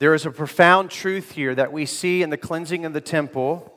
There 0.00 0.12
is 0.12 0.26
a 0.26 0.32
profound 0.32 0.90
truth 0.90 1.30
here 1.30 1.54
that 1.54 1.72
we 1.72 1.86
see 1.86 2.20
in 2.20 2.30
the 2.30 2.36
cleansing 2.36 2.84
of 2.84 2.94
the 2.94 3.00
temple. 3.00 3.72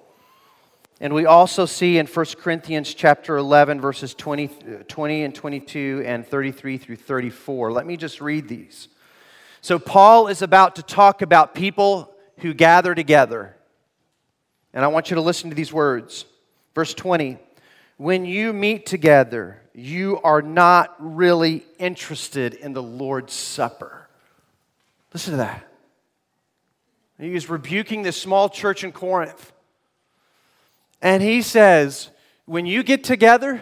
And 0.99 1.13
we 1.13 1.27
also 1.27 1.67
see 1.67 1.99
in 1.99 2.07
1 2.07 2.25
Corinthians 2.39 2.95
chapter 2.95 3.37
11, 3.37 3.81
verses 3.81 4.15
20, 4.15 4.47
20 4.87 5.23
and 5.23 5.35
22 5.35 6.03
and 6.07 6.25
33 6.25 6.77
through 6.79 6.95
34. 6.95 7.71
Let 7.71 7.85
me 7.85 7.97
just 7.97 8.19
read 8.19 8.47
these. 8.47 8.87
So, 9.61 9.77
Paul 9.77 10.27
is 10.27 10.41
about 10.41 10.75
to 10.77 10.83
talk 10.83 11.21
about 11.21 11.53
people 11.53 12.12
who 12.43 12.53
gather 12.53 12.93
together. 12.93 13.55
And 14.73 14.83
I 14.83 14.89
want 14.89 15.09
you 15.09 15.15
to 15.15 15.21
listen 15.21 15.49
to 15.49 15.55
these 15.55 15.73
words. 15.73 16.25
Verse 16.75 16.93
20 16.93 17.39
When 17.97 18.25
you 18.25 18.53
meet 18.53 18.85
together, 18.85 19.61
you 19.73 20.19
are 20.23 20.41
not 20.41 20.95
really 20.99 21.65
interested 21.79 22.53
in 22.53 22.73
the 22.73 22.83
Lord's 22.83 23.33
Supper. 23.33 24.07
Listen 25.13 25.31
to 25.31 25.37
that. 25.37 25.67
He 27.19 27.33
is 27.33 27.49
rebuking 27.49 28.01
this 28.01 28.21
small 28.21 28.49
church 28.49 28.83
in 28.83 28.91
Corinth. 28.91 29.51
And 31.01 31.23
he 31.23 31.41
says, 31.41 32.09
When 32.45 32.65
you 32.65 32.83
get 32.83 33.03
together, 33.03 33.61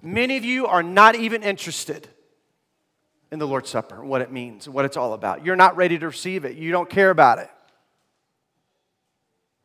many 0.00 0.38
of 0.38 0.44
you 0.44 0.66
are 0.66 0.82
not 0.82 1.16
even 1.16 1.42
interested 1.42 2.08
in 3.30 3.38
the 3.38 3.46
Lord's 3.46 3.68
Supper, 3.68 4.02
what 4.02 4.22
it 4.22 4.32
means, 4.32 4.68
what 4.68 4.86
it's 4.86 4.96
all 4.96 5.12
about. 5.12 5.44
You're 5.44 5.56
not 5.56 5.76
ready 5.76 5.98
to 5.98 6.06
receive 6.06 6.46
it, 6.46 6.56
you 6.56 6.70
don't 6.70 6.88
care 6.88 7.10
about 7.10 7.40
it. 7.40 7.50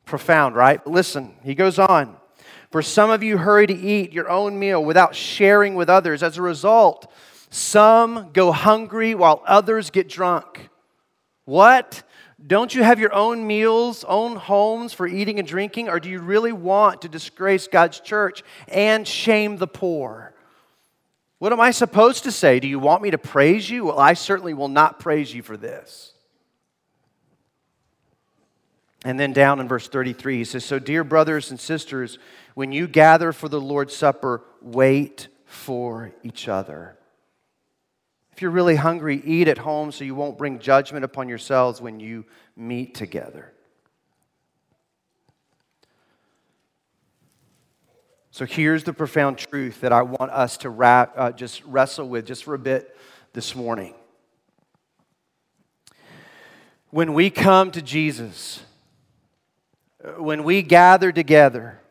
Profound, 0.06 0.56
right? 0.56 0.86
Listen, 0.86 1.36
he 1.44 1.56
goes 1.56 1.80
on. 1.80 2.18
For 2.72 2.82
some 2.82 3.10
of 3.10 3.22
you 3.22 3.38
hurry 3.38 3.68
to 3.68 3.74
eat 3.74 4.14
your 4.14 4.30
own 4.30 4.58
meal 4.58 4.84
without 4.84 5.14
sharing 5.14 5.76
with 5.76 5.90
others. 5.90 6.24
As 6.24 6.38
a 6.38 6.42
result, 6.42 7.12
some 7.50 8.32
go 8.32 8.52
hungry 8.52 9.14
while 9.14 9.44
others 9.46 9.90
get 9.90 10.08
drunk. 10.08 10.70
What? 11.46 12.04
Don't 12.46 12.74
you 12.74 12.82
have 12.84 13.00
your 13.00 13.14
own 13.14 13.46
meals, 13.46 14.04
own 14.06 14.36
homes 14.36 14.94
for 14.94 15.06
eating 15.06 15.38
and 15.38 15.48
drinking? 15.48 15.90
Or 15.90 16.00
do 16.00 16.10
you 16.10 16.20
really 16.20 16.54
want 16.54 17.02
to 17.02 17.10
disgrace 17.10 17.68
God's 17.68 18.00
church 18.00 18.42
and 18.68 19.08
shame 19.08 19.58
the 19.58 19.68
poor? 19.68 20.34
What 21.40 21.52
am 21.52 21.60
I 21.60 21.72
supposed 21.72 22.24
to 22.24 22.32
say? 22.32 22.60
Do 22.60 22.68
you 22.68 22.80
want 22.80 23.02
me 23.02 23.12
to 23.12 23.18
praise 23.18 23.70
you? 23.70 23.86
Well, 23.86 24.00
I 24.00 24.14
certainly 24.14 24.54
will 24.54 24.70
not 24.70 25.00
praise 25.00 25.34
you 25.34 25.42
for 25.42 25.58
this. 25.58 26.14
And 29.04 29.20
then 29.20 29.34
down 29.34 29.60
in 29.60 29.68
verse 29.68 29.88
33, 29.88 30.38
he 30.38 30.44
says, 30.44 30.64
So, 30.64 30.78
dear 30.78 31.04
brothers 31.04 31.50
and 31.50 31.60
sisters, 31.60 32.20
when 32.54 32.72
you 32.72 32.88
gather 32.88 33.32
for 33.32 33.50
the 33.50 33.60
Lord's 33.60 33.96
Supper, 33.96 34.44
wait 34.62 35.28
for 35.46 36.14
each 36.24 36.48
other. 36.48 36.98
If 38.32 38.42
you're 38.42 38.52
really 38.52 38.76
hungry, 38.76 39.22
eat 39.26 39.48
at 39.48 39.58
home 39.58 39.92
so 39.92 40.04
you 40.04 40.16
won't 40.16 40.38
bring 40.38 40.60
judgment 40.60 41.04
upon 41.04 41.30
yourselves 41.30 41.82
when 41.82 42.00
you 42.00 42.26
meet 42.56 42.94
together. 42.94 43.54
So 48.34 48.46
here's 48.46 48.86
the 48.86 48.94
profound 48.94 49.38
truth 49.38 49.82
that 49.82 49.92
I 49.92 50.04
want 50.04 50.32
us 50.32 50.58
to 50.58 50.70
wrap, 50.70 51.14
uh, 51.18 51.32
just 51.32 51.64
wrestle 51.66 52.08
with 52.08 52.26
just 52.26 52.46
for 52.46 52.54
a 52.54 52.60
bit 52.60 52.96
this 53.34 53.56
morning. 53.56 53.94
When 56.92 57.14
we 57.14 57.30
come 57.30 57.72
to 57.72 57.82
Jesus, 57.82 58.64
when 60.18 60.44
we 60.44 60.62
gather 60.62 61.12
together, 61.12 61.82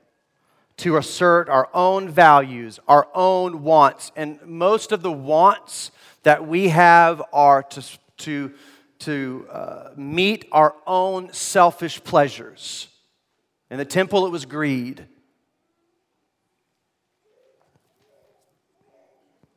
to 0.81 0.97
assert 0.97 1.51
our 1.51 1.69
own 1.75 2.09
values, 2.09 2.81
our 2.89 3.07
own 3.15 3.63
wants. 3.63 4.13
And 4.17 4.41
most 4.47 4.93
of 4.93 5.03
the 5.03 5.13
wants 5.13 5.91
that 6.23 6.47
we 6.47 6.69
have 6.69 7.23
are 7.35 7.63
to, 7.63 7.85
to, 8.19 8.53
to 9.01 9.47
uh, 9.53 9.91
meet 9.95 10.47
our 10.53 10.75
own 10.87 11.33
selfish 11.35 12.03
pleasures. 12.03 12.89
In 13.71 13.77
the 13.77 13.85
temple, 13.85 14.25
it 14.25 14.31
was 14.31 14.47
greed. 14.47 15.07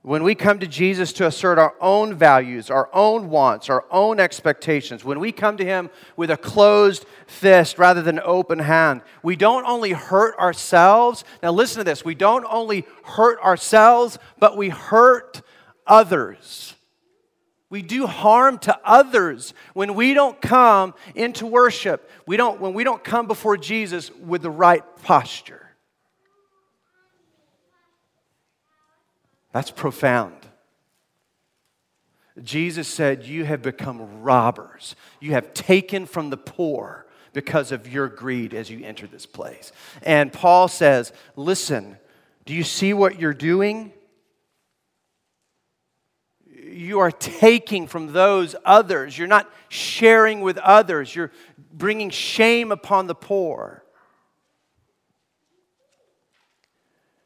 When 0.04 0.24
we 0.24 0.36
come 0.36 0.60
to 0.60 0.68
Jesus 0.68 1.13
to 1.13 1.28
assert 1.28 1.58
our 1.58 1.76
own 1.80 2.13
values, 2.13 2.70
our 2.70 2.89
own 2.92 3.30
wants, 3.30 3.70
our 3.70 3.86
own 3.89 4.20
expectations, 4.20 5.06
when 5.06 5.22
we 5.22 5.32
come 5.32 5.56
to 5.56 5.63
Him 5.63 5.89
with 6.18 6.30
a 6.30 6.36
closed 6.36 7.06
fist 7.26 7.80
rather 7.80 8.02
than 8.02 8.18
an 8.18 8.24
open 8.26 8.60
hand, 8.60 9.02
we 9.24 9.38
don't 9.38 9.66
only 9.66 9.94
hurt 9.94 10.38
ourselves. 10.38 11.24
Now, 11.42 11.52
listen 11.52 11.78
to 11.78 11.86
this 11.86 12.04
we 12.04 12.16
don't 12.16 12.46
only 12.50 12.86
hurt 13.04 13.39
ourselves, 13.39 14.20
but 14.39 14.58
we 14.58 14.68
hurt 14.68 15.42
others. 15.88 16.76
We 17.70 17.82
do 17.82 18.06
harm 18.06 18.60
to 18.60 18.78
others 18.84 19.54
when 19.74 19.96
we 19.96 20.13
don't 20.13 20.39
come 20.42 20.96
into 21.16 21.46
worship. 21.46 22.10
We 22.28 22.36
don't, 22.36 22.60
when 22.60 22.74
we 22.74 22.84
don't 22.84 23.04
come 23.04 23.26
before 23.26 23.56
Jesus 23.56 24.12
with 24.12 24.42
the 24.42 24.52
right 24.52 24.84
posture. 25.02 25.62
That's 29.54 29.72
profound. 29.72 30.36
Jesus 32.42 32.88
said, 32.88 33.24
You 33.24 33.46
have 33.46 33.62
become 33.62 34.24
robbers. 34.24 34.96
You 35.22 35.32
have 35.32 35.54
taken 35.54 36.06
from 36.06 36.32
the 36.32 36.38
poor 36.38 37.06
because 37.32 37.72
of 37.72 37.92
your 37.92 38.08
greed 38.08 38.54
as 38.54 38.70
you 38.70 38.84
enter 38.84 39.08
this 39.08 39.26
place. 39.26 39.72
And 40.02 40.34
Paul 40.34 40.68
says, 40.68 41.13
Listen, 41.36 41.98
do 42.46 42.54
you 42.54 42.63
see 42.63 42.94
what 42.94 43.20
you're 43.20 43.34
doing? 43.34 43.94
You 46.48 47.00
are 47.00 47.12
taking 47.12 47.86
from 47.86 48.13
those 48.13 48.56
others. 48.66 49.16
You're 49.16 49.28
not 49.28 49.52
sharing 49.70 50.42
with 50.42 50.58
others. 50.58 51.16
You're 51.16 51.32
bringing 51.72 52.10
shame 52.10 52.72
upon 52.72 53.06
the 53.06 53.16
poor. 53.16 53.84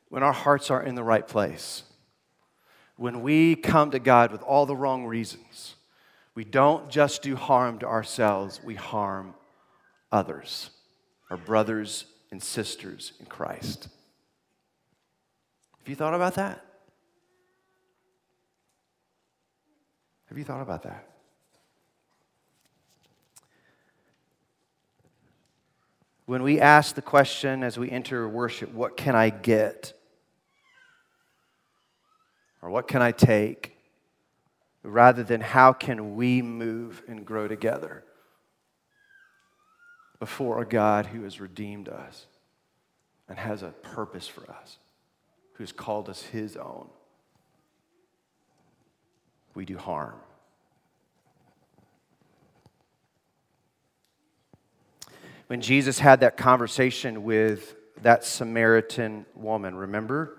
When 0.09 0.23
our 0.23 0.33
hearts 0.33 0.69
are 0.69 0.81
in 0.81 0.95
the 0.95 1.03
right 1.03 1.25
place, 1.25 1.83
when 2.97 3.21
we 3.21 3.55
come 3.55 3.91
to 3.91 3.99
God 3.99 4.31
with 4.31 4.41
all 4.41 4.65
the 4.65 4.75
wrong 4.75 5.05
reasons, 5.05 5.75
we 6.35 6.43
don't 6.43 6.89
just 6.89 7.21
do 7.21 7.35
harm 7.35 7.79
to 7.79 7.87
ourselves, 7.87 8.59
we 8.63 8.75
harm 8.75 9.33
others, 10.11 10.71
our 11.29 11.37
brothers 11.37 12.05
and 12.31 12.41
sisters 12.41 13.13
in 13.19 13.27
Christ. 13.27 13.87
Have 15.79 15.87
you 15.87 15.95
thought 15.95 16.13
about 16.13 16.35
that? 16.35 16.63
Have 20.29 20.37
you 20.37 20.43
thought 20.43 20.61
about 20.61 20.83
that? 20.83 21.07
When 26.25 26.43
we 26.43 26.59
ask 26.59 26.93
the 26.93 27.01
question 27.01 27.63
as 27.63 27.79
we 27.79 27.89
enter 27.89 28.27
worship, 28.27 28.73
what 28.73 28.97
can 28.97 29.15
I 29.15 29.29
get? 29.29 29.96
Or 32.67 32.69
what 32.69 32.89
can 32.89 33.01
I 33.01 33.13
take, 33.13 33.77
rather 34.83 35.23
than 35.23 35.39
how 35.39 35.71
can 35.71 36.17
we 36.17 36.41
move 36.41 37.01
and 37.07 37.25
grow 37.25 37.47
together 37.47 38.03
before 40.19 40.61
a 40.61 40.67
God 40.67 41.05
who 41.05 41.23
has 41.23 41.39
redeemed 41.39 41.87
us 41.87 42.25
and 43.29 43.37
has 43.37 43.63
a 43.63 43.69
purpose 43.69 44.27
for 44.27 44.51
us, 44.51 44.79
who's 45.53 45.71
called 45.71 46.09
us 46.09 46.23
his 46.23 46.57
own. 46.57 46.89
We 49.55 49.63
do 49.63 49.77
harm. 49.77 50.15
When 55.47 55.61
Jesus 55.61 55.99
had 55.99 56.19
that 56.19 56.35
conversation 56.35 57.23
with 57.23 57.77
that 58.01 58.25
Samaritan 58.25 59.25
woman, 59.35 59.73
remember? 59.73 60.36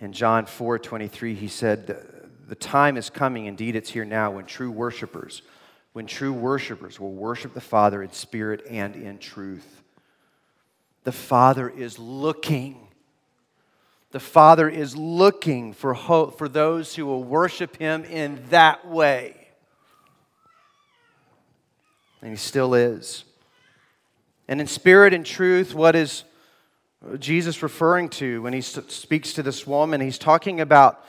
In 0.00 0.12
John 0.12 0.46
4 0.46 0.78
23, 0.78 1.34
he 1.34 1.48
said, 1.48 1.86
The 2.48 2.54
time 2.54 2.96
is 2.96 3.10
coming, 3.10 3.46
indeed 3.46 3.76
it's 3.76 3.90
here 3.90 4.04
now, 4.04 4.32
when 4.32 4.44
true 4.44 4.70
worshipers, 4.70 5.42
when 5.92 6.06
true 6.06 6.32
worshipers 6.32 6.98
will 6.98 7.12
worship 7.12 7.54
the 7.54 7.60
Father 7.60 8.02
in 8.02 8.12
spirit 8.12 8.66
and 8.68 8.96
in 8.96 9.18
truth. 9.18 9.82
The 11.04 11.12
Father 11.12 11.68
is 11.68 11.98
looking. 11.98 12.88
The 14.10 14.20
Father 14.20 14.68
is 14.68 14.96
looking 14.96 15.72
for 15.72 15.94
hope 15.94 16.38
for 16.38 16.48
those 16.48 16.94
who 16.94 17.06
will 17.06 17.22
worship 17.22 17.76
Him 17.76 18.04
in 18.04 18.42
that 18.50 18.86
way. 18.86 19.48
And 22.20 22.30
He 22.30 22.36
still 22.36 22.74
is. 22.74 23.24
And 24.48 24.60
in 24.60 24.66
spirit 24.66 25.14
and 25.14 25.24
truth, 25.24 25.74
what 25.74 25.94
is 25.94 26.24
Jesus 27.18 27.62
referring 27.62 28.08
to 28.10 28.42
when 28.42 28.52
he 28.52 28.60
speaks 28.60 29.32
to 29.34 29.42
this 29.42 29.66
woman? 29.66 30.00
He's 30.00 30.18
talking 30.18 30.60
about 30.60 31.04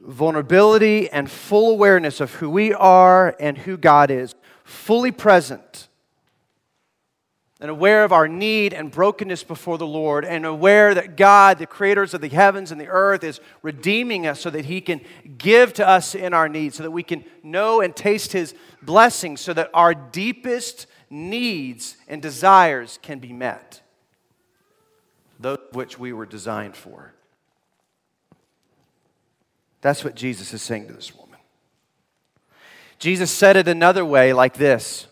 vulnerability 0.00 1.10
and 1.10 1.30
full 1.30 1.70
awareness 1.70 2.20
of 2.20 2.34
who 2.34 2.50
we 2.50 2.72
are 2.74 3.34
and 3.40 3.56
who 3.58 3.76
God 3.76 4.10
is, 4.10 4.34
fully 4.64 5.10
present 5.10 5.88
and 7.60 7.70
aware 7.70 8.04
of 8.04 8.12
our 8.12 8.28
need 8.28 8.74
and 8.74 8.90
brokenness 8.90 9.42
before 9.42 9.78
the 9.78 9.86
Lord, 9.86 10.24
and 10.24 10.44
aware 10.44 10.92
that 10.92 11.16
God, 11.16 11.58
the 11.58 11.66
creators 11.66 12.12
of 12.12 12.20
the 12.20 12.28
heavens 12.28 12.70
and 12.70 12.78
the 12.78 12.88
earth, 12.88 13.24
is 13.24 13.40
redeeming 13.62 14.26
us 14.26 14.40
so 14.40 14.50
that 14.50 14.66
He 14.66 14.82
can 14.82 15.00
give 15.38 15.72
to 15.74 15.88
us 15.88 16.14
in 16.14 16.34
our 16.34 16.48
need, 16.48 16.74
so 16.74 16.82
that 16.82 16.90
we 16.90 17.02
can 17.02 17.24
know 17.42 17.80
and 17.80 17.96
taste 17.96 18.32
His 18.32 18.54
blessings, 18.82 19.40
so 19.40 19.54
that 19.54 19.70
our 19.72 19.94
deepest 19.94 20.86
needs 21.08 21.96
and 22.06 22.20
desires 22.20 22.98
can 23.02 23.18
be 23.18 23.32
met 23.32 23.80
those 25.44 25.58
which 25.72 25.98
we 25.98 26.10
were 26.12 26.24
designed 26.24 26.74
for. 26.74 27.12
That's 29.82 30.02
what 30.02 30.14
Jesus 30.14 30.54
is 30.54 30.62
saying 30.62 30.88
to 30.88 30.94
this 30.94 31.14
woman. 31.14 31.38
Jesus 32.98 33.30
said 33.30 33.58
it 33.58 33.68
another 33.68 34.06
way, 34.06 34.32
like 34.32 34.54
this. 34.54 35.06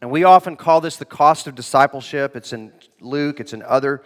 And 0.00 0.12
we 0.12 0.22
often 0.22 0.54
call 0.54 0.80
this 0.80 0.96
the 0.96 1.04
cost 1.04 1.48
of 1.48 1.56
discipleship. 1.56 2.36
It's 2.36 2.52
in 2.52 2.72
Luke, 3.00 3.40
it's 3.40 3.52
in 3.52 3.64
other 3.64 4.04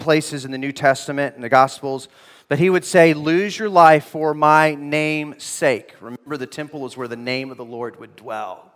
places 0.00 0.44
in 0.44 0.50
the 0.50 0.58
New 0.58 0.72
Testament, 0.72 1.36
in 1.36 1.42
the 1.42 1.48
Gospels. 1.48 2.08
But 2.48 2.58
he 2.58 2.68
would 2.68 2.84
say, 2.84 3.14
Lose 3.14 3.56
your 3.56 3.68
life 3.68 4.06
for 4.06 4.34
my 4.34 4.74
name's 4.74 5.44
sake. 5.44 5.94
Remember, 6.00 6.36
the 6.36 6.48
temple 6.48 6.80
was 6.80 6.96
where 6.96 7.06
the 7.06 7.14
name 7.14 7.52
of 7.52 7.58
the 7.58 7.64
Lord 7.64 8.00
would 8.00 8.16
dwell. 8.16 8.74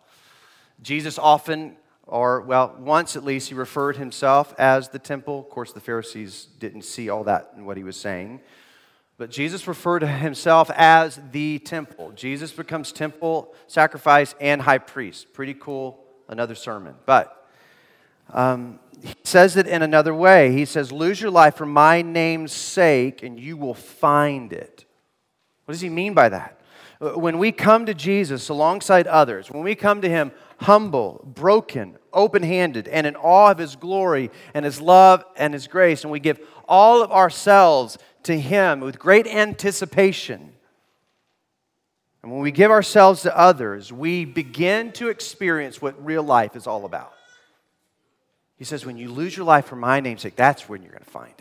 Jesus 0.80 1.18
often 1.18 1.76
or, 2.10 2.40
well, 2.40 2.76
once 2.80 3.14
at 3.14 3.24
least, 3.24 3.48
he 3.48 3.54
referred 3.54 3.96
himself 3.96 4.52
as 4.58 4.88
the 4.88 4.98
temple. 4.98 5.38
Of 5.38 5.48
course, 5.48 5.72
the 5.72 5.80
Pharisees 5.80 6.48
didn't 6.58 6.82
see 6.82 7.08
all 7.08 7.22
that 7.24 7.52
in 7.56 7.64
what 7.64 7.76
he 7.76 7.84
was 7.84 7.96
saying. 7.96 8.40
But 9.16 9.30
Jesus 9.30 9.68
referred 9.68 10.00
to 10.00 10.08
himself 10.08 10.70
as 10.74 11.20
the 11.30 11.60
temple. 11.60 12.10
Jesus 12.12 12.50
becomes 12.50 12.90
temple, 12.90 13.54
sacrifice, 13.68 14.34
and 14.40 14.60
high 14.60 14.78
priest. 14.78 15.32
Pretty 15.32 15.54
cool, 15.54 16.02
another 16.28 16.56
sermon. 16.56 16.96
But 17.06 17.48
um, 18.32 18.80
he 19.02 19.14
says 19.22 19.56
it 19.56 19.68
in 19.68 19.82
another 19.82 20.14
way. 20.14 20.52
He 20.52 20.64
says, 20.64 20.90
Lose 20.90 21.20
your 21.20 21.30
life 21.30 21.54
for 21.54 21.66
my 21.66 22.02
name's 22.02 22.52
sake, 22.52 23.22
and 23.22 23.38
you 23.38 23.56
will 23.56 23.74
find 23.74 24.52
it. 24.52 24.84
What 25.64 25.74
does 25.74 25.80
he 25.80 25.90
mean 25.90 26.14
by 26.14 26.28
that? 26.30 26.60
When 26.98 27.38
we 27.38 27.52
come 27.52 27.86
to 27.86 27.94
Jesus 27.94 28.48
alongside 28.48 29.06
others, 29.06 29.50
when 29.50 29.62
we 29.62 29.74
come 29.74 30.02
to 30.02 30.08
him 30.08 30.32
humble, 30.58 31.24
broken, 31.34 31.96
open 32.12 32.42
handed, 32.42 32.88
and 32.88 33.06
in 33.06 33.16
awe 33.16 33.50
of 33.50 33.58
His 33.58 33.76
glory 33.76 34.30
and 34.54 34.64
His 34.64 34.80
love 34.80 35.24
and 35.36 35.54
His 35.54 35.66
grace. 35.66 36.02
And 36.02 36.10
we 36.10 36.20
give 36.20 36.40
all 36.68 37.02
of 37.02 37.10
ourselves 37.10 37.98
to 38.24 38.38
Him 38.38 38.80
with 38.80 38.98
great 38.98 39.26
anticipation. 39.26 40.52
And 42.22 42.30
when 42.30 42.40
we 42.42 42.50
give 42.50 42.70
ourselves 42.70 43.22
to 43.22 43.36
others, 43.36 43.92
we 43.92 44.24
begin 44.24 44.92
to 44.92 45.08
experience 45.08 45.80
what 45.80 46.04
real 46.04 46.22
life 46.22 46.54
is 46.54 46.66
all 46.66 46.84
about. 46.84 47.12
He 48.56 48.64
says, 48.64 48.84
when 48.84 48.98
you 48.98 49.10
lose 49.10 49.34
your 49.34 49.46
life 49.46 49.64
for 49.66 49.76
my 49.76 50.00
name's 50.00 50.20
sake, 50.20 50.36
that's 50.36 50.68
when 50.68 50.82
you're 50.82 50.92
going 50.92 51.02
to 51.02 51.10
find 51.10 51.32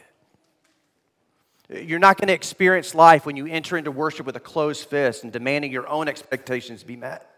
it. 1.69 1.85
You're 1.85 1.99
not 1.99 2.17
going 2.17 2.29
to 2.29 2.33
experience 2.33 2.95
life 2.95 3.25
when 3.25 3.35
you 3.35 3.45
enter 3.45 3.77
into 3.77 3.91
worship 3.91 4.25
with 4.25 4.37
a 4.37 4.39
closed 4.39 4.87
fist 4.87 5.23
and 5.23 5.31
demanding 5.33 5.71
your 5.71 5.87
own 5.87 6.07
expectations 6.07 6.81
be 6.81 6.95
met 6.95 7.28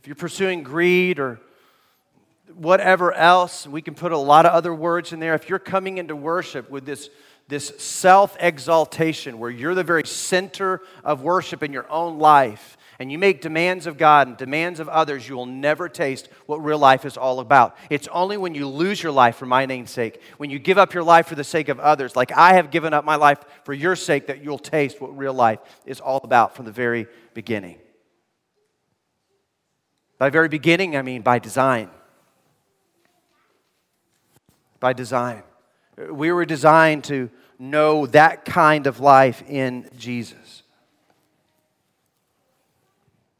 if 0.00 0.06
you're 0.06 0.16
pursuing 0.16 0.62
greed 0.62 1.18
or 1.18 1.38
whatever 2.54 3.12
else, 3.12 3.66
we 3.66 3.82
can 3.82 3.94
put 3.94 4.12
a 4.12 4.18
lot 4.18 4.46
of 4.46 4.52
other 4.52 4.74
words 4.74 5.12
in 5.12 5.20
there. 5.20 5.34
If 5.34 5.50
you're 5.50 5.58
coming 5.58 5.98
into 5.98 6.16
worship 6.16 6.70
with 6.70 6.86
this, 6.86 7.10
this 7.48 7.68
self 7.76 8.34
exaltation, 8.40 9.38
where 9.38 9.50
you're 9.50 9.74
the 9.74 9.84
very 9.84 10.06
center 10.06 10.80
of 11.04 11.20
worship 11.20 11.62
in 11.62 11.74
your 11.74 11.86
own 11.90 12.18
life, 12.18 12.78
and 12.98 13.12
you 13.12 13.18
make 13.18 13.42
demands 13.42 13.86
of 13.86 13.98
God 13.98 14.26
and 14.26 14.38
demands 14.38 14.80
of 14.80 14.88
others, 14.88 15.28
you 15.28 15.36
will 15.36 15.44
never 15.44 15.86
taste 15.86 16.30
what 16.46 16.64
real 16.64 16.78
life 16.78 17.04
is 17.04 17.18
all 17.18 17.38
about. 17.38 17.76
It's 17.90 18.08
only 18.08 18.38
when 18.38 18.54
you 18.54 18.68
lose 18.68 19.02
your 19.02 19.12
life 19.12 19.36
for 19.36 19.44
my 19.44 19.66
name's 19.66 19.90
sake, 19.90 20.22
when 20.38 20.48
you 20.48 20.58
give 20.58 20.78
up 20.78 20.94
your 20.94 21.04
life 21.04 21.26
for 21.26 21.34
the 21.34 21.44
sake 21.44 21.68
of 21.68 21.78
others, 21.78 22.16
like 22.16 22.32
I 22.32 22.54
have 22.54 22.70
given 22.70 22.94
up 22.94 23.04
my 23.04 23.16
life 23.16 23.44
for 23.64 23.74
your 23.74 23.96
sake, 23.96 24.28
that 24.28 24.42
you'll 24.42 24.58
taste 24.58 24.98
what 24.98 25.14
real 25.14 25.34
life 25.34 25.58
is 25.84 26.00
all 26.00 26.22
about 26.24 26.56
from 26.56 26.64
the 26.64 26.72
very 26.72 27.06
beginning. 27.34 27.76
By 30.20 30.28
very 30.28 30.50
beginning, 30.50 30.98
I 30.98 31.02
mean 31.02 31.22
by 31.22 31.38
design. 31.38 31.88
By 34.78 34.92
design. 34.92 35.42
We 35.96 36.30
were 36.30 36.44
designed 36.44 37.04
to 37.04 37.30
know 37.58 38.04
that 38.08 38.44
kind 38.44 38.86
of 38.86 39.00
life 39.00 39.42
in 39.48 39.88
Jesus. 39.96 40.62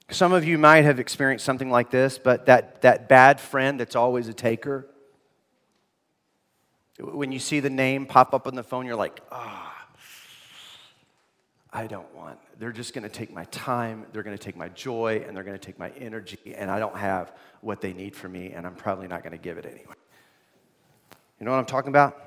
Some 0.09 0.33
of 0.33 0.47
you 0.47 0.57
might 0.57 0.87
have 0.87 0.99
experienced 0.99 1.45
something 1.45 1.71
like 1.71 1.91
this, 1.91 2.17
but 2.17 2.47
that, 2.47 2.81
that 2.81 3.11
bad 3.11 3.41
friend 3.41 3.79
that's 3.79 3.95
always 3.95 4.29
a 4.29 4.35
taker. 4.35 4.87
When 6.99 7.31
you 7.31 7.41
see 7.41 7.61
the 7.61 7.69
name 7.69 8.07
pop 8.07 8.33
up 8.33 8.47
on 8.47 8.55
the 8.55 8.63
phone, 8.63 8.87
you're 8.87 8.97
like, 8.97 9.21
ah, 9.31 9.67
oh, 9.67 9.70
I 11.73 11.87
don't 11.87 12.13
want 12.15 12.39
they're 12.61 12.73
just 12.73 12.93
going 12.93 13.05
to 13.05 13.09
take 13.09 13.33
my 13.33 13.45
time, 13.47 14.05
they're 14.13 14.23
going 14.23 14.37
to 14.37 14.43
take 14.43 14.57
my 14.57 14.69
joy, 14.69 15.25
and 15.27 15.35
they're 15.35 15.43
going 15.43 15.59
to 15.59 15.67
take 15.67 15.79
my 15.79 15.91
energy, 15.91 16.55
and 16.55 16.71
I 16.71 16.79
don't 16.79 16.97
have 16.97 17.33
what 17.63 17.81
they 17.81 17.95
need 17.95 18.15
from 18.15 18.33
me, 18.33 18.53
and 18.53 18.67
I'm 18.67 18.75
probably 18.75 19.09
not 19.09 19.23
going 19.23 19.33
to 19.33 19.39
give 19.39 19.57
it 19.57 19.65
anyway. 19.65 19.95
You 21.39 21.47
know 21.47 21.53
what 21.53 21.59
I'm 21.59 21.65
talking 21.65 21.89
about? 21.89 22.19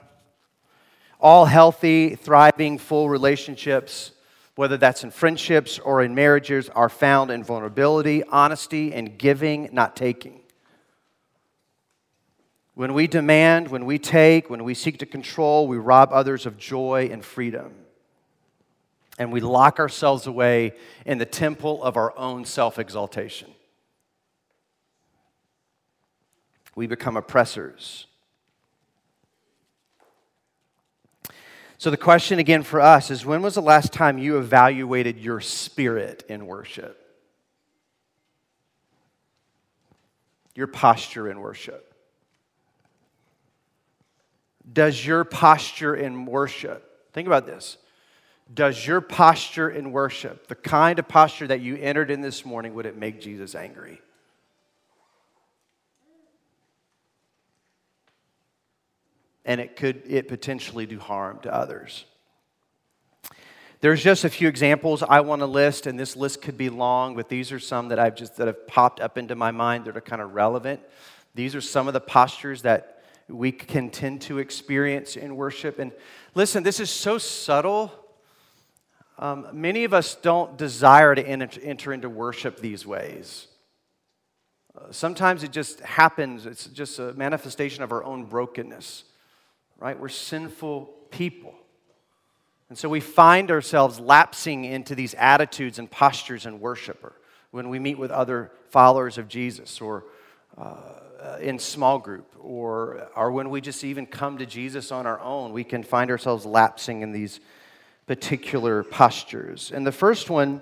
All 1.19 1.45
healthy, 1.45 2.15
thriving, 2.15 2.79
full 2.79 3.09
relationships, 3.09 4.11
whether 4.55 4.75
that's 4.75 5.03
in 5.03 5.11
friendships 5.11 5.77
or 5.77 6.01
in 6.01 6.15
marriages, 6.15 6.67
are 6.69 6.89
found 6.89 7.29
in 7.29 7.43
vulnerability, 7.43 8.23
honesty, 8.23 8.91
and 8.91 9.19
giving, 9.19 9.69
not 9.71 9.95
taking. 9.95 10.41
When 12.73 12.95
we 12.95 13.05
demand, 13.05 13.67
when 13.67 13.85
we 13.85 13.99
take, 13.99 14.49
when 14.49 14.63
we 14.63 14.73
seek 14.73 14.97
to 14.97 15.05
control, 15.05 15.67
we 15.67 15.77
rob 15.77 16.09
others 16.11 16.47
of 16.47 16.57
joy 16.57 17.09
and 17.11 17.23
freedom 17.23 17.82
and 19.17 19.31
we 19.31 19.39
lock 19.39 19.79
ourselves 19.79 20.27
away 20.27 20.73
in 21.05 21.17
the 21.17 21.25
temple 21.25 21.83
of 21.83 21.97
our 21.97 22.17
own 22.17 22.45
self 22.45 22.79
exaltation. 22.79 23.49
We 26.75 26.87
become 26.87 27.17
oppressors. 27.17 28.07
So, 31.77 31.91
the 31.91 31.97
question 31.97 32.39
again 32.39 32.63
for 32.63 32.79
us 32.79 33.11
is 33.11 33.25
when 33.25 33.41
was 33.41 33.55
the 33.55 33.61
last 33.61 33.91
time 33.91 34.17
you 34.17 34.37
evaluated 34.37 35.19
your 35.19 35.41
spirit 35.41 36.23
in 36.29 36.47
worship? 36.47 36.99
Your 40.55 40.67
posture 40.67 41.29
in 41.29 41.39
worship. 41.39 41.93
Does 44.71 45.05
your 45.05 45.23
posture 45.23 45.93
in 45.93 46.25
worship, 46.25 47.11
think 47.11 47.27
about 47.27 47.45
this, 47.45 47.77
does 48.51 48.85
your 48.85 49.01
posture 49.01 49.69
in 49.69 49.91
worship, 49.91 50.47
the 50.47 50.55
kind 50.55 50.99
of 50.99 51.07
posture 51.07 51.47
that 51.47 51.61
you 51.61 51.77
entered 51.77 52.11
in 52.11 52.21
this 52.21 52.45
morning, 52.45 52.73
would 52.73 52.85
it 52.85 52.97
make 52.97 53.21
Jesus 53.21 53.55
angry? 53.55 54.01
And 59.45 59.59
it 59.59 59.75
could 59.75 60.03
it 60.07 60.27
potentially 60.27 60.85
do 60.85 60.99
harm 60.99 61.39
to 61.41 61.53
others. 61.53 62.05
There's 63.81 64.01
just 64.01 64.23
a 64.23 64.29
few 64.29 64.47
examples 64.47 65.03
I 65.03 65.19
want 65.19 65.41
to 65.41 65.45
list, 65.45 65.87
and 65.87 65.99
this 65.99 66.15
list 66.15 66.41
could 66.41 66.57
be 66.57 66.69
long, 66.69 67.17
but 67.17 67.27
these 67.27 67.51
are 67.51 67.59
some 67.59 67.89
that 67.89 67.99
I've 67.99 68.15
just 68.15 68.37
that 68.37 68.47
have 68.47 68.65
popped 68.65 69.01
up 69.01 69.17
into 69.17 69.35
my 69.35 69.51
mind 69.51 69.85
that 69.85 69.97
are 69.97 70.01
kind 70.01 70.21
of 70.21 70.33
relevant. 70.33 70.79
These 71.35 71.53
are 71.53 71.59
some 71.59 71.89
of 71.89 71.93
the 71.93 71.99
postures 71.99 72.61
that 72.61 73.03
we 73.27 73.51
can 73.51 73.89
tend 73.89 74.21
to 74.21 74.39
experience 74.39 75.17
in 75.17 75.35
worship. 75.35 75.79
And 75.79 75.91
listen, 76.33 76.63
this 76.63 76.79
is 76.79 76.89
so 76.89 77.17
subtle 77.17 77.91
um, 79.17 79.47
many 79.53 79.83
of 79.83 79.93
us 79.93 80.15
don't 80.15 80.57
desire 80.57 81.13
to 81.13 81.25
enter 81.25 81.93
into 81.93 82.09
worship 82.09 82.59
these 82.59 82.85
ways. 82.85 83.47
Uh, 84.75 84.91
sometimes 84.91 85.43
it 85.43 85.51
just 85.51 85.79
happens, 85.81 86.45
it's 86.45 86.65
just 86.65 86.97
a 86.97 87.13
manifestation 87.13 87.83
of 87.83 87.91
our 87.91 88.03
own 88.03 88.25
brokenness, 88.25 89.03
right? 89.77 89.99
We're 89.99 90.09
sinful 90.09 90.93
people. 91.11 91.53
And 92.69 92.77
so 92.77 92.89
we 92.89 93.01
find 93.01 93.51
ourselves 93.51 93.99
lapsing 93.99 94.65
into 94.65 94.95
these 94.95 95.13
attitudes 95.13 95.77
and 95.77 95.89
postures 95.91 96.47
in 96.47 96.59
worship 96.59 97.03
or 97.03 97.13
when 97.51 97.69
we 97.69 97.77
meet 97.77 97.99
with 97.99 98.09
other 98.09 98.51
followers 98.69 99.19
of 99.19 99.27
Jesus 99.27 99.79
or 99.79 100.05
uh, 100.57 101.37
in 101.39 101.59
small 101.59 101.99
group 101.99 102.35
or, 102.39 103.09
or 103.15 103.31
when 103.31 103.51
we 103.51 103.61
just 103.61 103.83
even 103.83 104.07
come 104.07 104.39
to 104.39 104.45
Jesus 104.47 104.91
on 104.91 105.05
our 105.05 105.19
own, 105.19 105.53
we 105.53 105.63
can 105.63 105.83
find 105.83 106.09
ourselves 106.09 106.47
lapsing 106.47 107.01
in 107.01 107.11
these 107.11 107.39
particular 108.07 108.83
postures. 108.83 109.71
And 109.71 109.85
the 109.85 109.91
first 109.91 110.29
one 110.29 110.61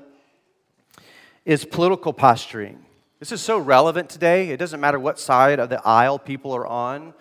is 1.46 1.66
political 1.66 2.14
posturing. 2.14 2.86
This 3.20 3.32
is 3.32 3.42
so 3.42 3.58
relevant 3.58 4.10
today. 4.10 4.50
It 4.50 4.58
doesn't 4.58 4.80
matter 4.80 5.00
what 5.00 5.20
side 5.20 5.60
of 5.60 5.70
the 5.70 5.86
aisle 5.86 6.20
people 6.20 6.54
are 6.54 6.68
on. 6.68 7.14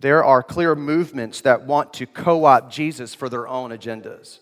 There 0.00 0.24
are 0.24 0.42
clear 0.42 0.74
movements 0.74 1.40
that 1.42 1.62
want 1.62 1.94
to 1.94 2.06
co 2.06 2.44
opt 2.44 2.72
Jesus 2.72 3.14
for 3.14 3.28
their 3.28 3.48
own 3.48 3.70
agendas. 3.70 4.38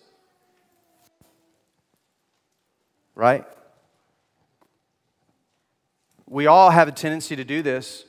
Right? 3.15 3.45
We 6.27 6.47
all 6.47 6.71
have 6.71 6.89
a 6.89 6.93
tendency 6.93 7.37
to 7.37 7.45
do 7.45 7.63
this. 7.63 8.05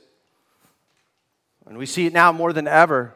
And 1.66 1.78
we 1.78 1.86
see 1.86 2.06
it 2.06 2.12
now 2.12 2.32
more 2.32 2.52
than 2.52 2.68
ever 2.68 3.14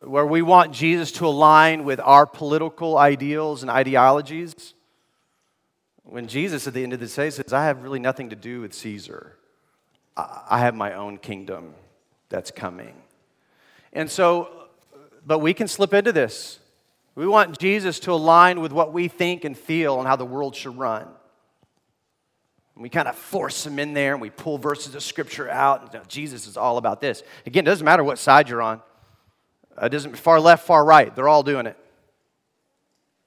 where 0.00 0.26
we 0.26 0.42
want 0.42 0.72
Jesus 0.72 1.12
to 1.12 1.26
align 1.26 1.84
with 1.84 2.00
our 2.00 2.26
political 2.26 2.96
ideals 2.96 3.62
and 3.62 3.70
ideologies. 3.70 4.74
When 6.04 6.26
Jesus, 6.26 6.66
at 6.66 6.74
the 6.74 6.82
end 6.82 6.92
of 6.92 7.00
the 7.00 7.06
day, 7.06 7.30
says, 7.30 7.52
I 7.52 7.64
have 7.64 7.82
really 7.82 7.98
nothing 7.98 8.30
to 8.30 8.36
do 8.36 8.60
with 8.60 8.72
Caesar, 8.74 9.36
I 10.16 10.60
have 10.60 10.74
my 10.74 10.94
own 10.94 11.18
kingdom 11.18 11.74
that's 12.28 12.50
coming. 12.50 12.94
And 13.92 14.10
so, 14.10 14.48
but 15.24 15.38
we 15.38 15.54
can 15.54 15.68
slip 15.68 15.94
into 15.94 16.12
this. 16.12 16.58
We 17.14 17.26
want 17.26 17.58
Jesus 17.58 18.00
to 18.00 18.12
align 18.12 18.60
with 18.60 18.72
what 18.72 18.92
we 18.92 19.08
think 19.08 19.44
and 19.44 19.56
feel 19.56 19.98
and 19.98 20.06
how 20.06 20.16
the 20.16 20.24
world 20.24 20.54
should 20.54 20.78
run. 20.78 21.08
We 22.76 22.88
kind 22.88 23.08
of 23.08 23.16
force 23.16 23.66
him 23.66 23.80
in 23.80 23.92
there 23.92 24.12
and 24.12 24.22
we 24.22 24.30
pull 24.30 24.56
verses 24.56 24.94
of 24.94 25.02
scripture 25.02 25.50
out. 25.50 25.92
You 25.92 25.98
know, 25.98 26.04
Jesus 26.06 26.46
is 26.46 26.56
all 26.56 26.78
about 26.78 27.00
this. 27.00 27.24
Again, 27.44 27.64
it 27.64 27.70
doesn't 27.70 27.84
matter 27.84 28.04
what 28.04 28.18
side 28.18 28.48
you're 28.48 28.62
on. 28.62 28.80
Uh, 29.80 29.86
it 29.86 29.90
doesn't 29.90 30.18
far 30.18 30.40
left, 30.40 30.66
far 30.66 30.84
right. 30.84 31.14
They're 31.14 31.28
all 31.28 31.42
doing 31.42 31.66
it. 31.66 31.76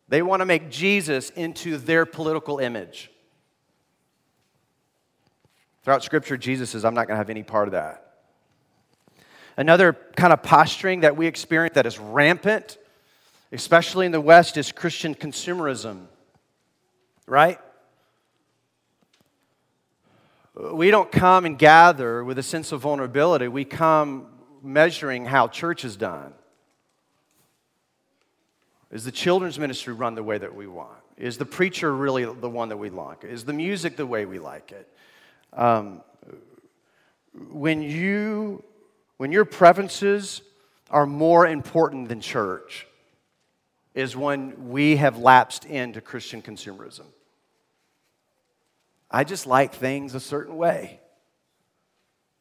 They 0.09 0.21
want 0.21 0.41
to 0.41 0.45
make 0.45 0.69
Jesus 0.69 1.29
into 1.29 1.77
their 1.77 2.05
political 2.05 2.59
image. 2.59 3.09
Throughout 5.83 6.03
Scripture, 6.03 6.35
Jesus 6.35 6.71
says, 6.71 6.83
I'm 6.83 6.93
not 6.93 7.07
going 7.07 7.15
to 7.15 7.17
have 7.17 7.29
any 7.29 7.43
part 7.43 7.67
of 7.67 7.71
that. 7.71 8.07
Another 9.55 9.93
kind 10.15 10.33
of 10.33 10.43
posturing 10.43 11.01
that 11.01 11.15
we 11.15 11.27
experience 11.27 11.75
that 11.75 11.85
is 11.85 11.97
rampant, 11.97 12.77
especially 13.51 14.05
in 14.05 14.11
the 14.11 14.21
West, 14.21 14.57
is 14.57 14.71
Christian 14.71 15.15
consumerism, 15.15 16.05
right? 17.25 17.59
We 20.55 20.91
don't 20.91 21.11
come 21.11 21.45
and 21.45 21.57
gather 21.57 22.23
with 22.23 22.37
a 22.37 22.43
sense 22.43 22.71
of 22.71 22.81
vulnerability. 22.81 23.47
We 23.47 23.63
come 23.65 24.27
measuring 24.61 25.25
how 25.25 25.47
church 25.47 25.85
is 25.85 25.95
done. 25.95 26.33
Is 28.91 29.05
the 29.05 29.11
children's 29.11 29.57
ministry 29.57 29.93
run 29.93 30.15
the 30.15 30.23
way 30.23 30.37
that 30.37 30.53
we 30.53 30.67
want? 30.67 30.97
Is 31.17 31.37
the 31.37 31.45
preacher 31.45 31.95
really 31.95 32.25
the 32.25 32.49
one 32.49 32.69
that 32.69 32.77
we 32.77 32.89
like? 32.89 33.23
Is 33.23 33.45
the 33.45 33.53
music 33.53 33.95
the 33.95 34.05
way 34.05 34.25
we 34.25 34.39
like 34.39 34.71
it? 34.71 34.87
Um, 35.53 36.01
when 37.51 37.81
you 37.81 38.63
when 39.17 39.31
your 39.31 39.45
preferences 39.45 40.41
are 40.89 41.05
more 41.05 41.47
important 41.47 42.09
than 42.09 42.19
church 42.19 42.87
is 43.93 44.15
when 44.15 44.69
we 44.69 44.95
have 44.97 45.17
lapsed 45.17 45.65
into 45.65 46.01
Christian 46.01 46.41
consumerism. 46.41 47.05
I 49.09 49.23
just 49.23 49.45
like 49.45 49.73
things 49.73 50.15
a 50.15 50.19
certain 50.19 50.57
way. 50.57 50.99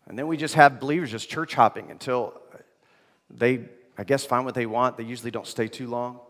And 0.06 0.18
then 0.18 0.26
we 0.26 0.36
just 0.36 0.54
have 0.54 0.80
believers 0.80 1.10
just 1.10 1.28
church 1.28 1.54
hopping 1.54 1.90
until 1.90 2.40
they, 3.28 3.66
I 3.98 4.04
guess, 4.04 4.24
find 4.24 4.44
what 4.44 4.54
they 4.54 4.66
want. 4.66 4.96
They 4.96 5.04
usually 5.04 5.30
don't 5.30 5.46
stay 5.46 5.68
too 5.68 5.86
long. 5.86 6.20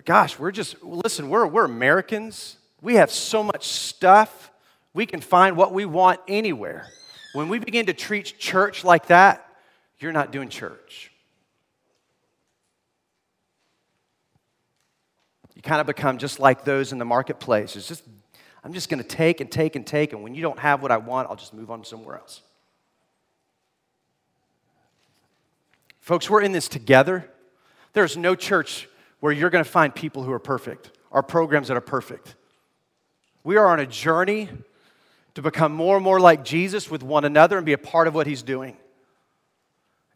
But 0.00 0.06
gosh, 0.06 0.38
we're 0.38 0.50
just, 0.50 0.82
listen, 0.82 1.28
we're, 1.28 1.46
we're 1.46 1.66
Americans. 1.66 2.56
We 2.80 2.94
have 2.94 3.10
so 3.10 3.42
much 3.42 3.68
stuff. 3.68 4.50
We 4.94 5.04
can 5.04 5.20
find 5.20 5.58
what 5.58 5.74
we 5.74 5.84
want 5.84 6.20
anywhere. 6.26 6.86
When 7.34 7.50
we 7.50 7.58
begin 7.58 7.84
to 7.84 7.92
treat 7.92 8.38
church 8.38 8.82
like 8.82 9.08
that, 9.08 9.46
you're 9.98 10.10
not 10.10 10.32
doing 10.32 10.48
church. 10.48 11.12
You 15.54 15.60
kind 15.60 15.82
of 15.82 15.86
become 15.86 16.16
just 16.16 16.40
like 16.40 16.64
those 16.64 16.92
in 16.92 16.98
the 16.98 17.04
marketplace. 17.04 17.76
It's 17.76 17.86
just, 17.86 18.02
I'm 18.64 18.72
just 18.72 18.88
going 18.88 19.02
to 19.02 19.06
take 19.06 19.42
and 19.42 19.52
take 19.52 19.76
and 19.76 19.86
take, 19.86 20.14
and 20.14 20.22
when 20.22 20.34
you 20.34 20.40
don't 20.40 20.58
have 20.60 20.80
what 20.80 20.90
I 20.90 20.96
want, 20.96 21.28
I'll 21.28 21.36
just 21.36 21.52
move 21.52 21.70
on 21.70 21.84
somewhere 21.84 22.16
else. 22.16 22.40
Folks, 26.00 26.30
we're 26.30 26.40
in 26.40 26.52
this 26.52 26.68
together. 26.68 27.28
There's 27.92 28.16
no 28.16 28.34
church 28.34 28.88
where 29.20 29.32
you're 29.32 29.50
going 29.50 29.64
to 29.64 29.70
find 29.70 29.94
people 29.94 30.22
who 30.22 30.32
are 30.32 30.38
perfect, 30.38 30.90
or 31.10 31.22
programs 31.22 31.68
that 31.68 31.76
are 31.76 31.82
perfect. 31.82 32.34
We 33.44 33.56
are 33.56 33.66
on 33.66 33.80
a 33.80 33.86
journey 33.86 34.48
to 35.34 35.42
become 35.42 35.72
more 35.72 35.96
and 35.96 36.04
more 36.04 36.20
like 36.20 36.44
Jesus 36.44 36.90
with 36.90 37.02
one 37.02 37.24
another 37.24 37.56
and 37.56 37.64
be 37.64 37.72
a 37.72 37.78
part 37.78 38.08
of 38.08 38.14
what 38.14 38.26
he's 38.26 38.42
doing. 38.42 38.76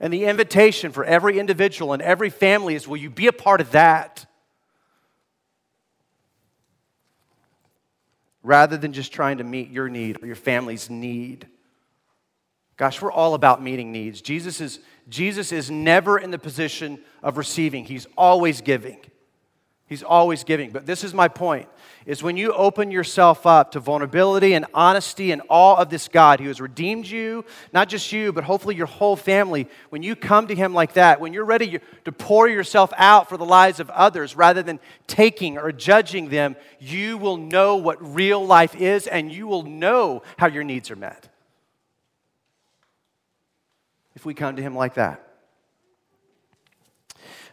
And 0.01 0.13
the 0.13 0.25
invitation 0.25 0.93
for 0.93 1.05
every 1.05 1.39
individual 1.39 1.93
and 1.93 2.03
every 2.03 2.31
family 2.31 2.75
is 2.75 2.89
will 2.89 2.97
you 2.97 3.11
be 3.11 3.27
a 3.27 3.33
part 3.33 3.61
of 3.61 3.71
that? 3.73 4.27
Rather 8.43 8.77
than 8.77 8.93
just 8.93 9.13
trying 9.13 9.39
to 9.39 9.45
meet 9.45 9.71
your 9.71 9.89
need 9.89 10.23
or 10.23 10.27
your 10.27 10.37
family's 10.37 10.91
need. 10.91 11.47
Gosh, 12.77 13.01
we're 13.01 13.13
all 13.13 13.35
about 13.35 13.63
meeting 13.63 13.93
needs. 13.93 14.21
Jesus 14.21 14.61
is, 14.61 14.81
Jesus 15.09 15.53
is 15.53 15.71
never 15.71 16.19
in 16.19 16.31
the 16.31 16.39
position 16.39 16.99
of 17.23 17.37
receiving, 17.37 17.85
he's 17.85 18.07
always 18.17 18.61
giving. 18.61 18.99
He's 19.87 20.03
always 20.03 20.45
giving. 20.45 20.71
But 20.71 20.87
this 20.87 21.05
is 21.05 21.13
my 21.13 21.29
point 21.29 21.69
is 22.07 22.23
when 22.23 22.39
you 22.39 22.53
open 22.53 22.91
yourself 22.91 23.47
up 23.47 23.73
to 23.73 23.81
vulnerability 23.81 24.55
and 24.55 24.67
honesty 24.73 25.31
and 25.31 25.43
all 25.49 25.77
of 25.77 25.91
this 25.91 26.09
God 26.09 26.41
who 26.41 26.49
has 26.49 26.61
redeemed 26.61 27.07
you, 27.07 27.45
not 27.73 27.89
just 27.89 28.11
you, 28.11 28.33
but 28.33 28.45
hopefully 28.45 28.77
your 28.77 28.87
whole 28.87 29.15
family, 29.15 29.69
when 29.91 30.03
you 30.03 30.17
come 30.17 30.47
to 30.49 30.55
Him 30.55 30.73
like 30.73 30.95
that, 30.95 31.21
when 31.21 31.35
you're 31.35 31.45
ready 31.45 31.81
to 32.05 32.13
pour 32.13 32.49
yourself 32.49 32.93
out 32.97 33.29
for 33.29 33.37
the 33.37 33.45
lives 33.45 33.79
of 33.79 33.91
others 33.91 34.35
rather 34.35 34.63
than 34.63 34.81
taking 35.07 35.59
or 35.59 35.71
judging 35.71 36.31
them, 36.31 36.57
you 36.79 37.19
will 37.19 37.37
know 37.37 37.77
what 37.77 38.15
real 38.15 38.45
life 38.45 38.75
is 38.75 39.07
and 39.07 39.31
you 39.31 39.47
will 39.47 39.65
know 39.65 40.23
how 40.39 40.47
your 40.47 40.65
needs 40.65 40.91
are 40.91 40.97
met. 40.97 41.29
If 44.15 44.25
we 44.25 44.35
come 44.35 44.57
to 44.57 44.63
Him 44.63 44.75
like 44.75 44.95
that. 44.95 45.21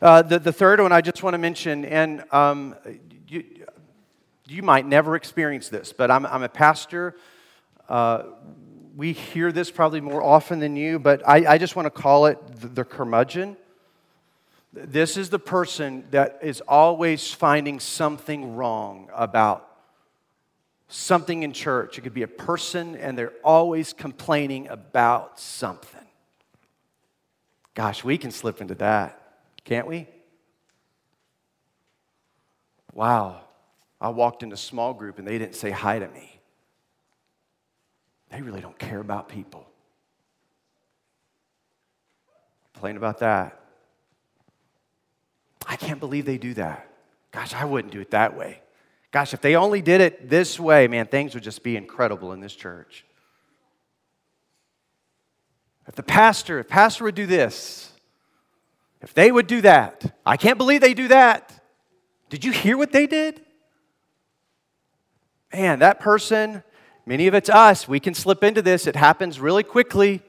Uh, 0.01 0.23
the, 0.23 0.39
the 0.39 0.51
third 0.51 0.79
one 0.79 0.91
I 0.91 1.01
just 1.01 1.21
want 1.21 1.35
to 1.35 1.37
mention, 1.37 1.85
and 1.85 2.23
um, 2.31 2.75
you, 3.27 3.43
you 4.47 4.63
might 4.63 4.85
never 4.85 5.15
experience 5.15 5.69
this, 5.69 5.93
but 5.93 6.09
I'm, 6.09 6.25
I'm 6.25 6.41
a 6.41 6.49
pastor. 6.49 7.15
Uh, 7.87 8.23
we 8.95 9.13
hear 9.13 9.51
this 9.51 9.69
probably 9.69 10.01
more 10.01 10.23
often 10.23 10.59
than 10.59 10.75
you, 10.75 10.97
but 10.97 11.27
I, 11.27 11.53
I 11.53 11.57
just 11.57 11.75
want 11.75 11.85
to 11.85 11.91
call 11.91 12.25
it 12.25 12.39
the, 12.59 12.67
the 12.67 12.83
curmudgeon. 12.83 13.57
This 14.73 15.17
is 15.17 15.29
the 15.29 15.39
person 15.39 16.05
that 16.11 16.39
is 16.41 16.61
always 16.61 17.31
finding 17.31 17.79
something 17.79 18.55
wrong 18.55 19.09
about 19.13 19.67
something 20.87 21.43
in 21.43 21.53
church. 21.53 21.97
It 21.97 22.01
could 22.01 22.13
be 22.13 22.23
a 22.23 22.27
person, 22.27 22.95
and 22.95 23.17
they're 23.17 23.33
always 23.43 23.93
complaining 23.93 24.67
about 24.67 25.39
something. 25.39 25.99
Gosh, 27.73 28.03
we 28.03 28.17
can 28.17 28.31
slip 28.31 28.61
into 28.61 28.75
that. 28.75 29.17
Can't 29.63 29.87
we? 29.87 30.07
Wow. 32.93 33.41
I 33.99 34.09
walked 34.09 34.43
into 34.43 34.55
a 34.55 34.57
small 34.57 34.93
group 34.93 35.19
and 35.19 35.27
they 35.27 35.37
didn't 35.37 35.55
say 35.55 35.71
hi 35.71 35.99
to 35.99 36.07
me. 36.07 36.39
They 38.29 38.41
really 38.41 38.61
don't 38.61 38.77
care 38.79 38.99
about 38.99 39.29
people. 39.29 39.67
Complain 42.73 42.97
about 42.97 43.19
that. 43.19 43.59
I 45.67 45.75
can't 45.75 45.99
believe 45.99 46.25
they 46.25 46.37
do 46.37 46.53
that. 46.55 46.89
Gosh, 47.31 47.53
I 47.53 47.65
wouldn't 47.65 47.93
do 47.93 48.01
it 48.01 48.11
that 48.11 48.35
way. 48.35 48.61
Gosh, 49.11 49.33
if 49.33 49.41
they 49.41 49.55
only 49.55 49.81
did 49.81 50.01
it 50.01 50.29
this 50.29 50.59
way, 50.59 50.87
man, 50.87 51.05
things 51.05 51.33
would 51.33 51.43
just 51.43 51.63
be 51.63 51.77
incredible 51.77 52.31
in 52.33 52.39
this 52.39 52.55
church. 52.55 53.05
If 55.87 55.95
the 55.95 56.03
pastor, 56.03 56.59
if 56.59 56.67
pastor 56.67 57.03
would 57.05 57.15
do 57.15 57.25
this, 57.25 57.91
if 59.01 59.13
they 59.13 59.31
would 59.31 59.47
do 59.47 59.61
that, 59.61 60.15
I 60.25 60.37
can't 60.37 60.57
believe 60.57 60.81
they 60.81 60.93
do 60.93 61.07
that. 61.07 61.53
Did 62.29 62.45
you 62.45 62.51
hear 62.51 62.77
what 62.77 62.91
they 62.91 63.07
did? 63.07 63.41
Man, 65.51 65.79
that 65.79 65.99
person, 65.99 66.63
many 67.05 67.27
of 67.27 67.33
it's 67.33 67.49
us, 67.49 67.87
we 67.87 67.99
can 67.99 68.13
slip 68.13 68.43
into 68.43 68.61
this. 68.61 68.87
It 68.87 68.95
happens 68.95 69.39
really 69.39 69.63
quickly. 69.63 70.21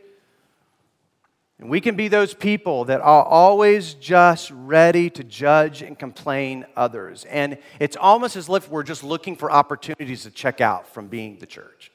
And 1.60 1.70
we 1.70 1.80
can 1.80 1.94
be 1.94 2.08
those 2.08 2.34
people 2.34 2.86
that 2.86 3.00
are 3.02 3.22
always 3.22 3.94
just 3.94 4.50
ready 4.50 5.08
to 5.10 5.22
judge 5.22 5.80
and 5.80 5.96
complain 5.96 6.66
others. 6.74 7.24
And 7.26 7.56
it's 7.78 7.96
almost 7.96 8.34
as 8.34 8.48
if 8.48 8.68
we're 8.68 8.82
just 8.82 9.04
looking 9.04 9.36
for 9.36 9.52
opportunities 9.52 10.24
to 10.24 10.32
check 10.32 10.60
out 10.60 10.88
from 10.88 11.06
being 11.06 11.38
the 11.38 11.46
church. 11.46 11.91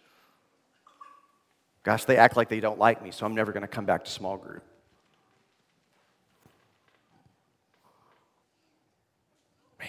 Gosh, 1.88 2.04
they 2.04 2.17
act 2.17 2.36
like 2.36 2.50
they 2.50 2.60
don't 2.60 2.78
like 2.78 3.02
me, 3.02 3.12
so 3.12 3.26
I'm 3.26 3.34
never 3.34 3.54
going 3.54 3.62
to 3.62 3.67
come 3.69 3.86
back 3.86 4.04
to 4.04 4.12
small 4.12 4.36
group. 4.36 4.62
Man. 9.80 9.88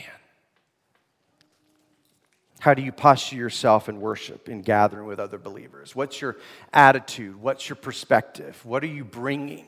How 2.61 2.75
do 2.75 2.83
you 2.83 2.93
posture 2.93 3.35
yourself 3.35 3.89
in 3.89 4.01
worship, 4.01 4.49
in 4.49 4.63
gathering 4.63 5.09
with 5.09 5.19
other 5.19 5.39
believers? 5.39 5.97
What's 5.97 6.21
your 6.21 6.37
attitude? 6.73 7.35
What's 7.43 7.69
your 7.69 7.75
perspective? 7.75 8.65
What 8.65 8.85
are 8.85 8.87
you 8.87 9.05
bringing? 9.05 9.67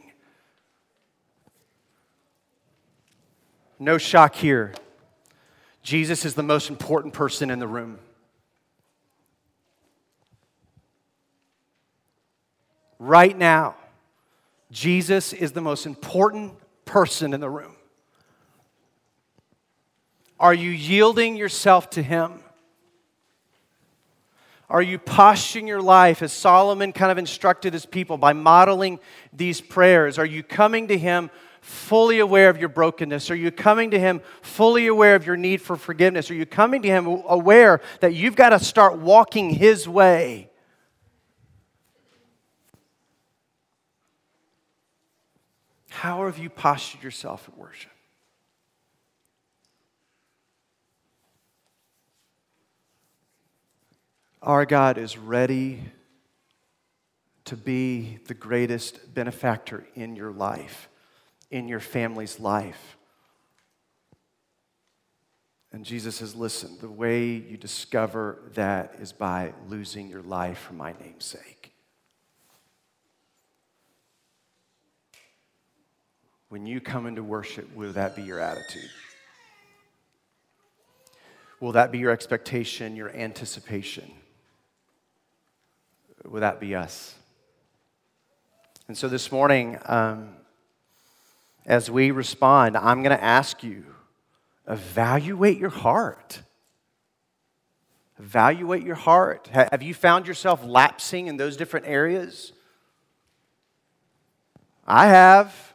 No 3.81 3.99
shock 3.99 4.37
here. 4.37 4.73
Jesus 5.83 6.25
is 6.25 6.35
the 6.35 6.45
most 6.45 6.71
important 6.71 7.12
person 7.12 7.51
in 7.51 7.59
the 7.59 7.66
room. 7.66 7.99
Right 13.01 13.37
now, 13.37 13.77
Jesus 14.71 15.33
is 15.33 15.53
the 15.53 15.62
most 15.62 15.87
important 15.87 16.53
person 16.85 17.33
in 17.33 17.41
the 17.41 17.49
room. 17.49 17.74
Are 20.39 20.53
you 20.53 20.70
yielding 20.70 21.35
yourself 21.37 21.89
to 21.91 22.03
Him? 22.03 22.43
Are 24.68 24.83
you 24.83 24.99
posturing 24.99 25.66
your 25.66 25.81
life 25.81 26.20
as 26.20 26.31
Solomon 26.33 26.93
kind 26.93 27.11
of 27.11 27.16
instructed 27.16 27.72
his 27.72 27.87
people 27.87 28.18
by 28.18 28.35
modeling 28.35 29.01
these 29.33 29.61
prayers? 29.61 30.16
Are 30.16 30.27
you 30.27 30.45
coming 30.45 30.87
to 30.89 30.97
him 30.97 31.29
fully 31.61 32.20
aware 32.20 32.49
of 32.49 32.59
your 32.59 32.68
brokenness? 32.68 33.33
Are 33.33 33.37
you 33.37 33.51
coming 33.51 33.91
to 33.91 33.99
him 33.99 34.20
fully 34.43 34.87
aware 34.87 35.16
of 35.16 35.27
your 35.27 35.37
need 35.37 35.61
for 35.61 35.74
forgiveness? 35.74 36.31
Are 36.31 36.35
you 36.35 36.47
coming 36.47 36.83
to 36.83 36.89
him 36.89 37.07
aware 37.27 37.81
that 37.99 38.14
you've 38.14 38.37
got 38.37 38.51
to 38.51 38.61
start 38.61 38.99
walking 38.99 39.51
his 39.51 39.89
way? 39.89 40.49
How 45.91 46.24
have 46.26 46.38
you 46.38 46.49
postured 46.49 47.03
yourself 47.03 47.49
at 47.49 47.59
worship? 47.59 47.91
Our 54.43 54.64
God 54.64 54.97
is 54.97 55.18
ready 55.18 55.80
to 57.45 57.57
be 57.57 58.18
the 58.26 58.34
greatest 58.34 59.12
benefactor 59.12 59.86
in 59.95 60.16
your 60.16 60.30
life, 60.30 60.88
in 61.51 61.68
your 61.68 61.80
family's 61.80 62.41
life. 62.41 62.97
And 65.72 65.84
Jesus 65.84 66.16
says, 66.16 66.34
listen, 66.34 66.78
the 66.80 66.88
way 66.88 67.26
you 67.26 67.57
discover 67.57 68.38
that 68.55 68.95
is 69.01 69.12
by 69.12 69.53
losing 69.68 70.09
your 70.09 70.22
life 70.22 70.59
for 70.59 70.72
my 70.72 70.95
name's 71.01 71.26
sake. 71.26 71.60
When 76.51 76.66
you 76.66 76.80
come 76.80 77.07
into 77.07 77.22
worship, 77.22 77.76
will 77.76 77.92
that 77.92 78.16
be 78.16 78.22
your 78.22 78.40
attitude? 78.40 78.90
Will 81.61 81.70
that 81.72 81.92
be 81.92 81.98
your 81.98 82.11
expectation, 82.11 82.96
your 82.96 83.14
anticipation? 83.14 84.11
Will 86.24 86.40
that 86.40 86.59
be 86.59 86.74
us? 86.74 87.14
And 88.88 88.98
so 88.98 89.07
this 89.07 89.30
morning, 89.30 89.78
um, 89.86 90.30
as 91.66 91.88
we 91.88 92.11
respond, 92.11 92.76
I'm 92.76 93.05
going 93.05 93.16
to 93.16 93.24
ask 93.24 93.62
you 93.62 93.84
evaluate 94.66 95.57
your 95.57 95.70
heart. 95.70 96.42
Evaluate 98.18 98.82
your 98.82 98.96
heart. 98.96 99.48
Have 99.53 99.84
you 99.84 99.94
found 99.94 100.26
yourself 100.26 100.64
lapsing 100.64 101.28
in 101.28 101.36
those 101.36 101.57
different 101.57 101.86
areas? 101.86 102.53
I 104.84 105.07
have. 105.07 105.70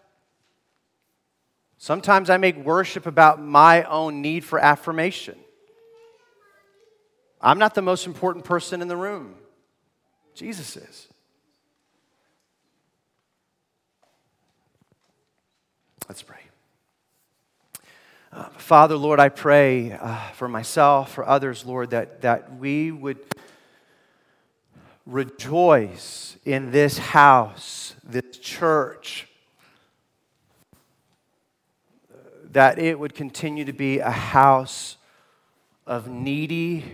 Sometimes 1.85 2.31
I 2.31 2.37
make 2.37 2.57
worship 2.57 3.05
about 3.05 3.39
my 3.39 3.83
own 3.83 4.23
need 4.23 4.43
for 4.43 4.57
affirmation. 4.57 5.37
I'm 7.39 7.59
not 7.59 7.75
the 7.75 7.83
most 7.83 8.07
important 8.07 8.43
person 8.43 8.81
in 8.81 8.87
the 8.87 8.97
room, 8.97 9.35
Jesus 10.33 10.77
is. 10.77 11.07
Let's 16.09 16.23
pray. 16.23 16.39
Uh, 18.33 18.45
Father, 18.57 18.95
Lord, 18.95 19.19
I 19.19 19.29
pray 19.29 19.91
uh, 19.91 20.31
for 20.31 20.47
myself, 20.47 21.13
for 21.13 21.23
others, 21.29 21.67
Lord, 21.67 21.91
that, 21.91 22.21
that 22.21 22.55
we 22.55 22.89
would 22.91 23.19
rejoice 25.05 26.35
in 26.45 26.71
this 26.71 26.97
house, 26.97 27.93
this 28.03 28.39
church, 28.39 29.27
that 32.55 32.79
it 32.79 32.97
would 32.97 33.13
continue 33.13 33.65
to 33.65 33.73
be 33.73 33.99
a 33.99 34.09
house 34.09 34.95
of 35.85 36.07
needy 36.07 36.85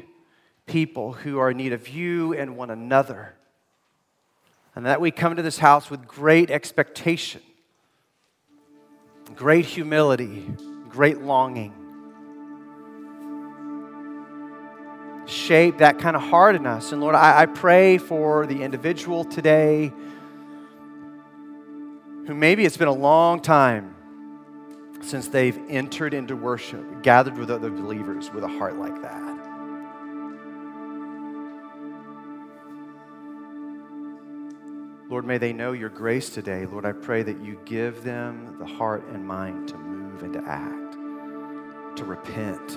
people 0.66 1.14
who 1.14 1.38
are 1.38 1.52
in 1.52 1.58
need 1.58 1.72
of 1.72 1.88
you 1.88 2.34
and 2.34 2.58
one 2.58 2.72
another. 2.72 3.36
And 4.74 4.88
that 4.88 5.00
we 5.00 5.12
come 5.12 5.36
to 5.36 5.44
this 5.44 5.60
house 5.60 5.92
with 5.92 6.08
great 6.08 6.50
expectation 6.50 7.42
great 9.36 9.66
humility, 9.66 10.52
great 10.90 11.22
longing. 11.22 11.74
Shape 15.28 15.78
that 15.78 16.00
kind 16.00 16.16
of 16.16 16.24
heart 16.24 16.56
in 16.56 16.66
us. 16.66 16.92
And 16.92 17.00
Lord, 17.02 17.14
I, 17.14 17.44
I 17.44 17.46
pray 17.46 18.00
for 18.00 18.48
the 18.48 18.64
individual 18.64 19.24
today 19.24 19.94
who 22.26 22.34
maybe 22.34 22.66
it's 22.66 22.78
been 22.78 22.88
a 22.88 22.92
long 22.92 23.42
time 23.42 23.96
since 25.02 25.28
they've 25.28 25.60
entered 25.70 26.14
into 26.14 26.36
worship, 26.36 27.04
gathered 27.04 27.38
with 27.38 27.50
other 27.50 27.70
believers 27.70 28.32
with 28.32 28.44
a 28.44 28.48
heart 28.48 28.78
like 28.78 29.02
that. 29.02 29.32
Lord, 35.10 35.26
may 35.26 35.38
they 35.38 35.52
know 35.52 35.74
your 35.74 35.90
grace 35.90 36.30
today. 36.30 36.66
Lord, 36.66 36.86
I 36.86 36.94
pray 36.94 37.22
that 37.24 37.42
you 37.42 37.60
give 37.66 38.04
them 38.04 38.56
the 38.60 38.66
heart 38.66 39.04
and 39.08 39.28
mind 39.28 39.68
to 39.70 39.78
move 39.78 40.24
and 40.24 40.34
to 40.34 40.42
act, 40.46 40.94
to 41.98 42.06
repent, 42.06 42.70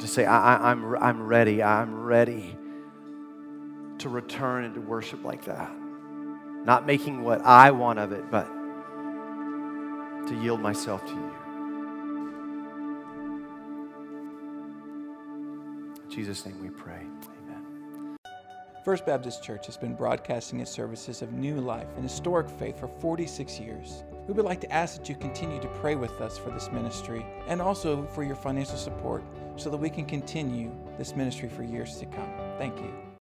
to 0.00 0.06
say, 0.06 0.24
I, 0.24 0.70
am 0.70 0.84
I'm, 0.94 1.02
I'm 1.02 1.22
ready, 1.22 1.60
I'm 1.60 2.04
ready 2.04 2.56
to 3.98 4.08
return 4.08 4.64
into 4.64 4.80
worship 4.80 5.24
like 5.24 5.44
that. 5.46 5.72
Not 6.64 6.86
making 6.86 7.24
what 7.24 7.40
I 7.42 7.72
want 7.72 7.98
of 7.98 8.12
it, 8.12 8.30
but 8.30 8.46
to 10.30 10.36
yield 10.36 10.60
myself 10.60 11.04
to 11.04 11.12
you. 11.12 11.32
In 16.04 16.08
Jesus' 16.08 16.46
name 16.46 16.62
we 16.62 16.70
pray. 16.70 17.02
Amen. 17.42 18.16
First 18.84 19.04
Baptist 19.04 19.42
Church 19.42 19.66
has 19.66 19.76
been 19.76 19.94
broadcasting 19.94 20.60
its 20.60 20.70
services 20.70 21.20
of 21.22 21.32
new 21.32 21.56
life 21.56 21.88
and 21.96 22.04
historic 22.04 22.48
faith 22.48 22.78
for 22.78 22.86
46 22.86 23.58
years. 23.58 24.04
We 24.28 24.34
would 24.34 24.44
like 24.44 24.60
to 24.60 24.72
ask 24.72 24.98
that 24.98 25.08
you 25.08 25.16
continue 25.16 25.60
to 25.60 25.68
pray 25.80 25.96
with 25.96 26.20
us 26.20 26.38
for 26.38 26.50
this 26.50 26.70
ministry 26.70 27.26
and 27.48 27.60
also 27.60 28.06
for 28.06 28.22
your 28.22 28.36
financial 28.36 28.76
support 28.76 29.24
so 29.56 29.68
that 29.68 29.78
we 29.78 29.90
can 29.90 30.06
continue 30.06 30.70
this 30.96 31.16
ministry 31.16 31.48
for 31.48 31.64
years 31.64 31.96
to 31.96 32.06
come. 32.06 32.30
Thank 32.56 32.78
you. 32.78 33.09